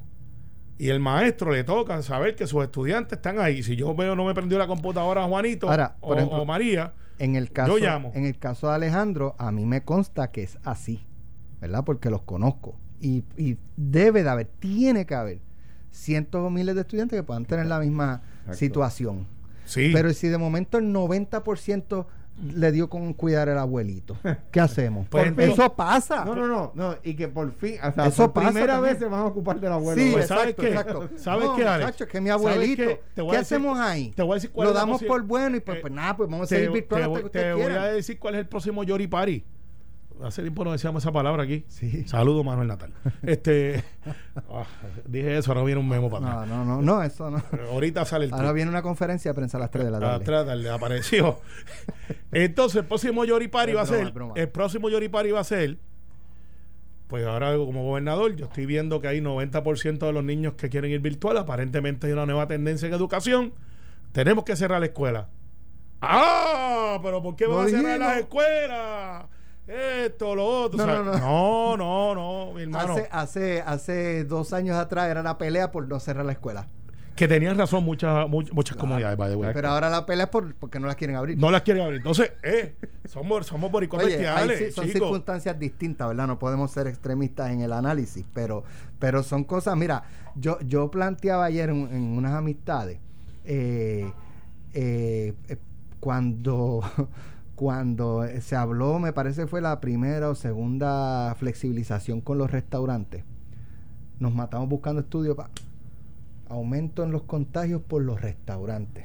[0.78, 3.64] Y el maestro le toca saber que sus estudiantes están ahí.
[3.64, 5.68] Si yo veo no me prendió la computadora Juanito
[6.00, 8.12] o, María, en el caso, yo llamo.
[8.14, 11.04] En el caso de Alejandro, a mí me consta que es así,
[11.60, 11.82] ¿verdad?
[11.84, 12.78] Porque los conozco.
[13.00, 15.40] Y, y debe de haber, tiene que haber
[15.90, 19.26] cientos o miles de estudiantes que puedan tener la misma situación.
[19.64, 19.90] Sí.
[19.92, 22.06] Pero si de momento el 90%
[22.40, 24.16] le dio con cuidar al abuelito.
[24.50, 25.06] ¿Qué hacemos?
[25.08, 26.24] Pues eso pasa.
[26.24, 29.20] No, no, no, no, y que por fin, hasta eso por primera vez se van
[29.20, 30.00] a ocupar del abuelo.
[30.00, 30.68] Sí, pues, ¿sabes qué?
[30.68, 31.08] Exacto.
[31.16, 32.04] ¿Sabes qué, Alex?
[32.10, 32.82] que mi abuelito.
[33.14, 34.10] ¿Qué, hacemos ahí?
[34.10, 36.44] Te voy a decir cuál Lo damos por bueno y pues, pues nada, pues vamos
[36.44, 39.06] a seguir virtual hasta que usted Te voy a decir cuál es el próximo Yori
[39.06, 39.44] Party
[40.22, 41.64] hace tiempo no decíamos esa palabra aquí.
[41.68, 42.04] Sí.
[42.06, 42.92] Saludos, Manuel Natal.
[43.22, 43.84] este,
[44.50, 44.64] ah,
[45.06, 46.48] dije eso, ahora viene un memo para atrás.
[46.48, 47.42] No, no, no, no, eso no.
[47.70, 50.14] Ahorita sale el Ahora viene una conferencia de prensa a las 3 de la tarde.
[50.14, 51.40] A las 3 de la tarde apareció.
[52.32, 55.78] Entonces, el próximo Yoripari va a ser, el próximo Yoripari va a ser,
[57.08, 60.90] pues ahora como gobernador, yo estoy viendo que hay 90% de los niños que quieren
[60.90, 61.36] ir virtual.
[61.36, 63.52] Aparentemente hay una nueva tendencia en educación.
[64.12, 65.28] Tenemos que cerrar la escuela.
[66.00, 66.98] ¡Ah!
[67.02, 69.26] ¿Pero por qué van a cerrar las escuelas?
[69.66, 70.84] Esto, lo otro.
[70.84, 72.94] No, no, no, no, mi hermano.
[72.94, 76.66] Hace, hace, hace dos años atrás era la pelea por no cerrar la escuela.
[77.16, 79.18] Que tenían razón muchas muchas, comunidades,
[79.52, 81.38] Pero ahora la pelea es por, porque no las quieren abrir.
[81.38, 81.98] No las quieren abrir.
[81.98, 86.26] Entonces, eh, somos, somos boricones Son circunstancias distintas, ¿verdad?
[86.26, 88.64] No podemos ser extremistas en el análisis, pero,
[88.98, 89.76] pero son cosas.
[89.76, 90.04] Mira,
[90.36, 92.98] yo, yo planteaba ayer en, unas amistades,
[93.44, 94.10] eh,
[94.72, 95.56] eh, eh
[96.00, 96.80] cuando
[97.54, 103.24] cuando se habló, me parece fue la primera o segunda flexibilización con los restaurantes,
[104.18, 105.50] nos matamos buscando estudios para
[106.48, 109.04] aumento en los contagios por los restaurantes.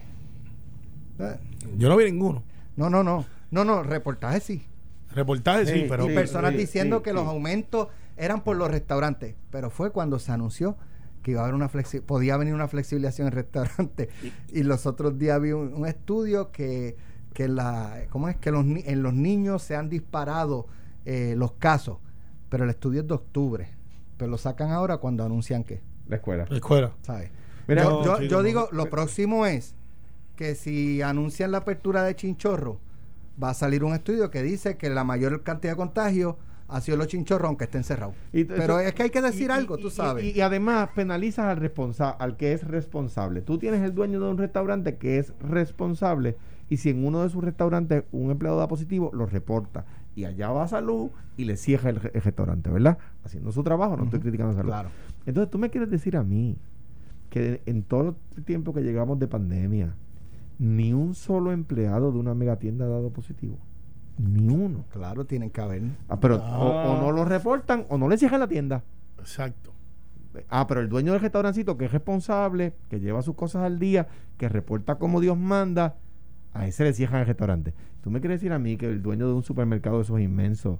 [1.19, 1.39] ¿Eh?
[1.77, 2.43] Yo no vi ninguno.
[2.75, 3.25] No, no, no.
[3.49, 4.65] No, no, reportajes sí.
[5.11, 6.05] Reportajes sí, pero...
[6.07, 10.75] personas diciendo que los aumentos eran por los restaurantes, pero fue cuando se anunció
[11.23, 14.09] que iba a haber una flexi podía venir una flexibilización en restaurantes.
[14.53, 16.95] Y, los otros días vi un estudio que
[17.37, 20.65] que la cómo es que los, en los niños se han disparado
[21.05, 21.99] eh, los casos,
[22.49, 23.67] pero el estudio es de octubre,
[24.17, 26.47] pero lo sacan ahora cuando anuncian que la escuela.
[26.49, 26.93] La escuela.
[28.27, 29.75] yo, digo, lo próximo es
[30.35, 32.79] que si anuncian la apertura de Chinchorro,
[33.41, 36.97] va a salir un estudio que dice que la mayor cantidad de contagios ha sido
[36.97, 38.15] los chinchorros aunque estén cerrados.
[38.31, 40.35] Pero es que hay que decir algo, tú sabes.
[40.35, 43.41] Y, además penalizas al responsable, al que es responsable.
[43.41, 46.35] Tú tienes el dueño de un restaurante que es responsable
[46.69, 49.85] y si en uno de sus restaurantes un empleado da positivo, lo reporta.
[50.15, 52.97] Y allá va a salud y le cierra el, restaurante, ¿verdad?
[53.23, 54.69] Haciendo su trabajo, no estoy criticando salud.
[54.69, 54.89] Claro.
[55.25, 56.57] Entonces tú me quieres decir a mí
[57.29, 59.93] que en todo el tiempo que llegamos de pandemia,
[60.59, 63.57] ni un solo empleado de una megatienda ha dado positivo.
[64.17, 64.85] Ni uno.
[64.91, 65.83] Claro, tienen que haber.
[66.09, 68.83] Ah, pero O, no lo reportan o no le cierran la tienda.
[69.19, 69.73] Exacto.
[70.49, 74.07] Ah, pero el dueño del restaurancito que es responsable, que lleva sus cosas al día,
[74.37, 75.95] que reporta como Dios manda,
[76.53, 77.73] a ese le cierran el restaurante.
[78.01, 80.79] ¿Tú me quieres decir a mí que el dueño de un supermercado de esos inmensos,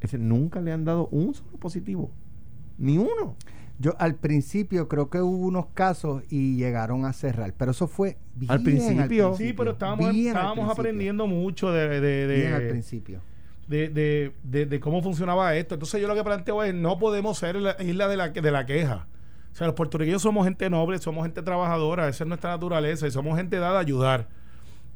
[0.00, 2.10] ese nunca le han dado un solo positivo?
[2.78, 3.36] Ni uno.
[3.78, 8.16] Yo al principio creo que hubo unos casos y llegaron a cerrar, pero eso fue
[8.34, 9.34] bien al principio.
[9.34, 13.20] sí, pero estábamos, estábamos aprendiendo mucho de, de, de al principio.
[13.68, 15.74] De, de, de, cómo funcionaba esto.
[15.74, 18.64] Entonces yo lo que planteo es, no podemos ser la isla de la, de la
[18.64, 19.08] queja.
[19.52, 23.10] O sea, los puertorriqueños somos gente noble, somos gente trabajadora, esa es nuestra naturaleza y
[23.10, 24.28] somos gente dada a ayudar.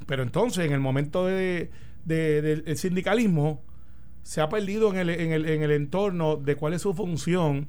[0.05, 1.71] Pero entonces, en el momento de,
[2.05, 3.63] del sindicalismo,
[4.23, 7.67] se ha perdido en el, en, el, en el entorno de cuál es su función.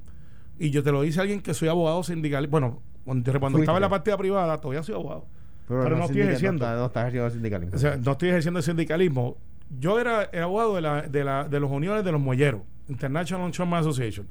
[0.59, 2.47] Y yo te lo dice alguien que soy abogado sindical.
[2.47, 5.25] Bueno, cuando, estaba en la partida privada, todavía soy abogado.
[5.67, 6.65] Pero, no, estoy ejerciendo.
[6.65, 7.75] No, ejerciendo el sindicalismo.
[7.75, 9.37] O sea, no estoy ejerciendo el sindicalismo.
[9.79, 13.79] Yo era, abogado de, la, de, la, de los uniones de los molleros, International Showman
[13.79, 14.27] Association,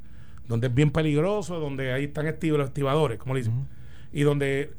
[0.46, 3.66] donde es bien peligroso, donde ahí están los estibadores, como le dicen.
[4.12, 4.72] Y donde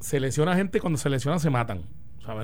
[0.00, 1.82] se lesiona gente, cuando se lesiona se matan.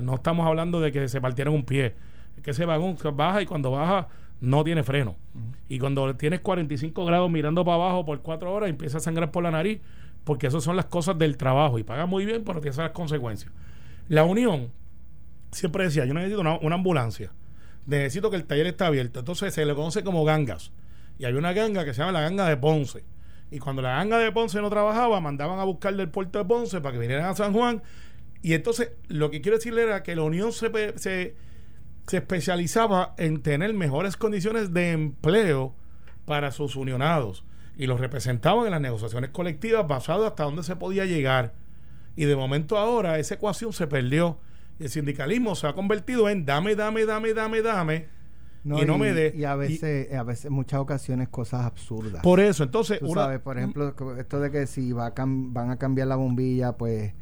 [0.01, 1.95] No estamos hablando de que se partieron un pie.
[2.35, 4.07] Es que ese vagón baja y cuando baja
[4.41, 5.15] no tiene freno.
[5.67, 9.43] Y cuando tienes 45 grados mirando para abajo por cuatro horas, empieza a sangrar por
[9.43, 9.81] la nariz,
[10.23, 11.79] porque esas son las cosas del trabajo.
[11.79, 13.51] Y paga muy bien, pero tiene las consecuencias.
[14.07, 14.71] La Unión
[15.51, 17.31] siempre decía, yo necesito una, una ambulancia.
[17.85, 19.19] Necesito que el taller esté abierto.
[19.19, 20.71] Entonces se le conoce como gangas.
[21.17, 23.03] Y había una ganga que se llama la ganga de Ponce.
[23.51, 26.81] Y cuando la ganga de Ponce no trabajaba, mandaban a buscar del puerto de Ponce
[26.81, 27.81] para que vinieran a San Juan
[28.41, 31.35] y entonces, lo que quiero decirle era que la Unión se, se,
[32.11, 35.75] especializaba en tener mejores condiciones de empleo
[36.25, 37.43] para sus unionados
[37.77, 41.53] y los representaban en las negociaciones colectivas basado hasta dónde se podía llegar.
[42.15, 44.39] Y de momento ahora esa ecuación se perdió
[44.79, 48.07] El sindicalismo se ha convertido en dame, dame, dame, dame, dame.
[48.63, 49.33] y no me dé.
[49.35, 52.23] Y a veces, a veces, en muchas ocasiones, cosas absurdas.
[52.23, 52.99] Por eso, entonces.
[52.99, 57.13] Tú sabes, por ejemplo, esto de que si va van a cambiar la bombilla, pues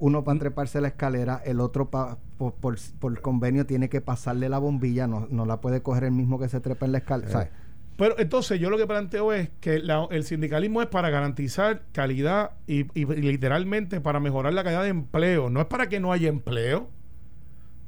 [0.00, 4.58] uno para treparse la escalera, el otro pa, por, por, convenio tiene que pasarle la
[4.58, 7.42] bombilla, no, no la puede coger el mismo que se trepa en la escalera.
[7.42, 7.50] Eh.
[7.96, 12.84] Pero entonces yo lo que planteo es que el sindicalismo es para garantizar calidad y,
[13.04, 16.88] literalmente para mejorar la calidad de empleo, no es para que no haya empleo,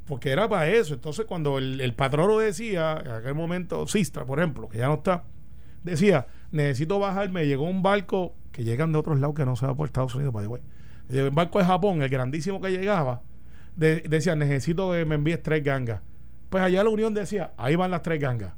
[0.06, 0.92] porque era para eso.
[0.92, 4.88] Entonces cuando el, el patrón lo decía, en aquel momento, Sistra, por ejemplo, que ya
[4.88, 5.24] no está,
[5.82, 9.66] decía, necesito bajar, me llegó un barco que llegan de otros lados que no se
[9.66, 10.46] va por Estados Unidos, para
[11.08, 13.22] el barco de Japón, el grandísimo que llegaba,
[13.76, 16.00] decía, necesito que me envíes tres gangas.
[16.50, 18.52] Pues allá la Unión decía, ahí van las tres gangas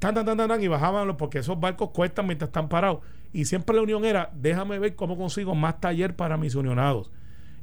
[0.00, 3.00] tan, tan, tan, tan, y bajaban porque esos barcos cuestan mientras están parados.
[3.32, 7.12] Y siempre la unión era, déjame ver cómo consigo más taller para mis unionados.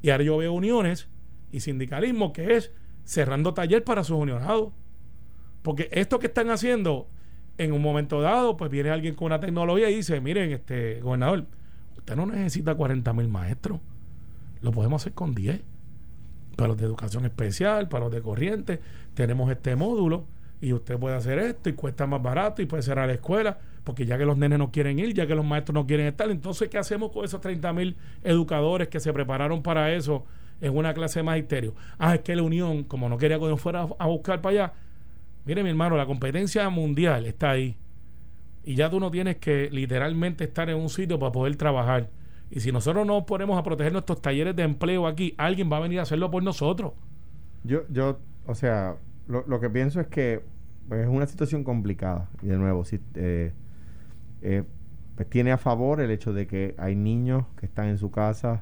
[0.01, 1.09] Y ahora yo veo uniones
[1.51, 2.71] y sindicalismo que es
[3.03, 4.71] cerrando taller para sus unionados.
[5.63, 7.09] Porque esto que están haciendo,
[7.57, 11.47] en un momento dado, pues viene alguien con una tecnología y dice, miren, este gobernador,
[11.97, 13.81] usted no necesita 40 mil maestros,
[14.61, 15.61] lo podemos hacer con 10.
[16.55, 18.79] Para los de educación especial, para los de corriente,
[19.13, 20.25] tenemos este módulo
[20.59, 24.05] y usted puede hacer esto y cuesta más barato y puede cerrar la escuela, porque
[24.05, 26.69] ya que los nenes no quieren ir, ya que los maestros no quieren estar, entonces
[26.69, 30.25] ¿qué hacemos con esos 30 mil educadores que se prepararon para eso
[30.59, 31.75] en una clase de magisterio?
[31.99, 34.73] Ah, es que la Unión, como no quería que uno fuera a buscar para allá,
[35.45, 37.77] mire mi hermano, la competencia mundial está ahí.
[38.63, 42.09] Y ya tú no tienes que literalmente estar en un sitio para poder trabajar.
[42.49, 45.81] Y si nosotros no ponemos a proteger nuestros talleres de empleo aquí, alguien va a
[45.81, 46.93] venir a hacerlo por nosotros.
[47.63, 48.95] Yo, yo, o sea,
[49.27, 50.41] lo, lo que pienso es que
[50.87, 52.29] pues, es una situación complicada.
[52.41, 53.51] Y de nuevo, si, eh,
[54.41, 54.63] eh,
[55.15, 58.61] pues tiene a favor el hecho de que hay niños que están en su casa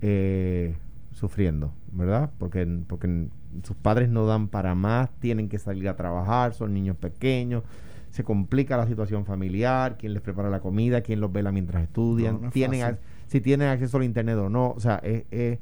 [0.00, 0.76] eh,
[1.12, 2.30] sufriendo, ¿verdad?
[2.38, 3.28] Porque, porque
[3.64, 7.64] sus padres no dan para más, tienen que salir a trabajar, son niños pequeños,
[8.10, 12.50] se complica la situación familiar, quién les prepara la comida, quién los vela mientras estudian,
[12.50, 12.98] tienen
[13.30, 15.58] si tienen acceso al internet o no, o sea, es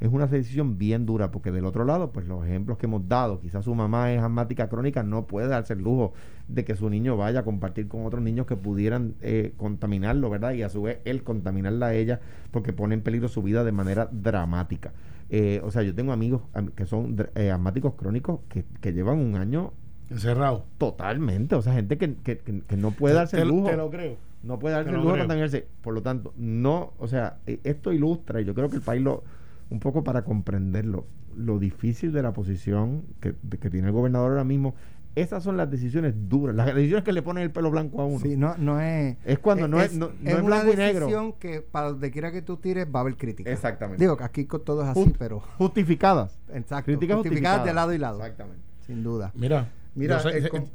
[0.00, 3.40] es una decisión bien dura, porque del otro lado, pues los ejemplos que hemos dado,
[3.40, 6.12] quizás su mamá es asmática crónica, no puede darse el lujo
[6.46, 10.52] de que su niño vaya a compartir con otros niños que pudieran eh, contaminarlo, ¿verdad?
[10.52, 12.20] Y a su vez él contaminarla a ella,
[12.52, 14.92] porque pone en peligro su vida de manera dramática.
[15.30, 16.42] Eh, o sea, yo tengo amigos
[16.76, 19.72] que son eh, asmáticos crónicos que, que llevan un año
[20.10, 20.64] encerrado.
[20.78, 23.68] Totalmente, o sea, gente que, que, que no puede darse el lujo.
[23.68, 24.27] Te lo creo.
[24.42, 25.66] No puede darse el lujo de contaminarse.
[25.82, 29.24] Por lo tanto, no, o sea, esto ilustra, y yo creo que el país lo
[29.70, 33.32] un poco para comprenderlo, lo difícil de la posición que,
[33.70, 34.74] tiene el gobernador ahora mismo.
[35.14, 38.20] Esas son las decisiones duras, las decisiones que le ponen el pelo blanco a uno.
[38.20, 39.16] Sí, no, no es.
[39.24, 42.86] Es cuando no es, no, es, una decisión que para donde quiera que tú tires
[42.86, 43.50] va a haber crítica.
[43.50, 44.02] Exactamente.
[44.02, 45.40] Digo que aquí con todo es así, pero.
[45.58, 46.38] Justificadas.
[46.52, 46.84] Exacto.
[46.84, 48.18] Críticas justificadas, de lado y lado.
[48.18, 48.62] Exactamente.
[48.86, 49.32] Sin duda.
[49.34, 49.68] Mira.
[49.94, 50.22] Mira,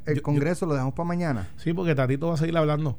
[0.04, 1.48] el, Congreso lo dejamos para mañana.
[1.56, 2.98] Sí, porque Tatito va a seguir hablando.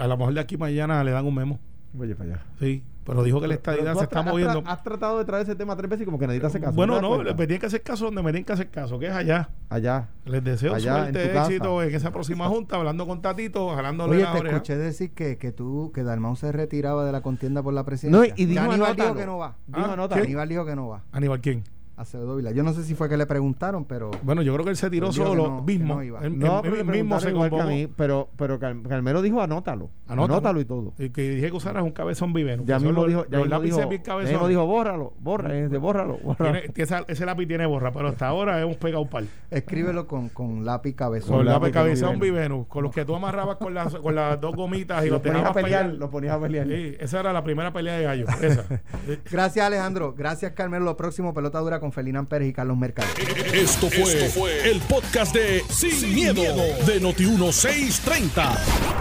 [0.00, 1.58] A lo mejor de aquí mañana le dan un memo.
[1.98, 2.46] Oye, para allá.
[2.58, 2.84] Sí.
[3.08, 4.62] Pero dijo que la estadidad se está moviendo.
[4.66, 6.74] Has, tratado de traer ese tema tres veces y como que nadie te hace caso.
[6.74, 9.12] Bueno, no, me tienen que hacer caso donde me tienen que hacer caso, que es
[9.12, 9.48] allá.
[9.70, 10.10] Allá.
[10.26, 14.76] Les deseo suerte, éxito en esa próxima junta, hablando con Tatito, jalándole Oye, te escuché
[14.76, 18.28] decir que, que tú, que Dalmau se retiraba de la contienda por la presidencia.
[18.28, 19.56] No, y dijo Aníbal dijo que no va.
[19.72, 21.02] Ah, Aníbal dijo que no va.
[21.10, 21.64] ¿Aníbal quién?
[21.98, 22.52] Acevedo Vila.
[22.52, 24.10] Yo no sé si fue que le preguntaron, pero.
[24.22, 26.00] Bueno, yo creo que él se tiró solo mismo.
[26.30, 29.90] No, él, mismo se igual a mí, pero, pero Calmero dijo anótalo.
[30.06, 30.94] Anótalo, y todo.
[30.98, 32.62] Y que dije que usaras un cabezón viveno.
[32.64, 36.18] Ya mismo dijo, ya mismo dijo, ya dijo, bórralo, borra, bórralo.
[36.18, 36.58] bórralo.
[37.08, 39.24] ese lápiz tiene borra, pero hasta ahora hemos pegado un par.
[39.50, 41.38] Escríbelo con, con lápiz cabezón.
[41.38, 45.04] Con lápiz cabezón viveno, con los que tú amarrabas con las, con las dos gomitas
[45.04, 45.86] y los ponías a pelear.
[45.86, 46.66] Lo ponías a pelear.
[46.66, 48.26] Sí, esa era la primera pelea de gallo.
[48.40, 48.64] Esa.
[49.30, 50.14] Gracias, Alejandro.
[50.16, 50.84] Gracias, Carmelo.
[50.84, 53.10] Lo próximo, pelota dura con Felina Pérez y Carlos los mercados.
[53.52, 56.42] Esto fue, el podcast de Sin, miedo,
[56.84, 58.56] de Noti1630.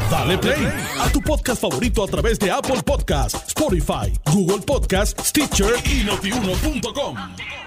[0.09, 0.67] Dale play
[0.99, 7.66] a tu podcast favorito a través de Apple Podcasts, Spotify, Google Podcasts, Stitcher y notiuno.com.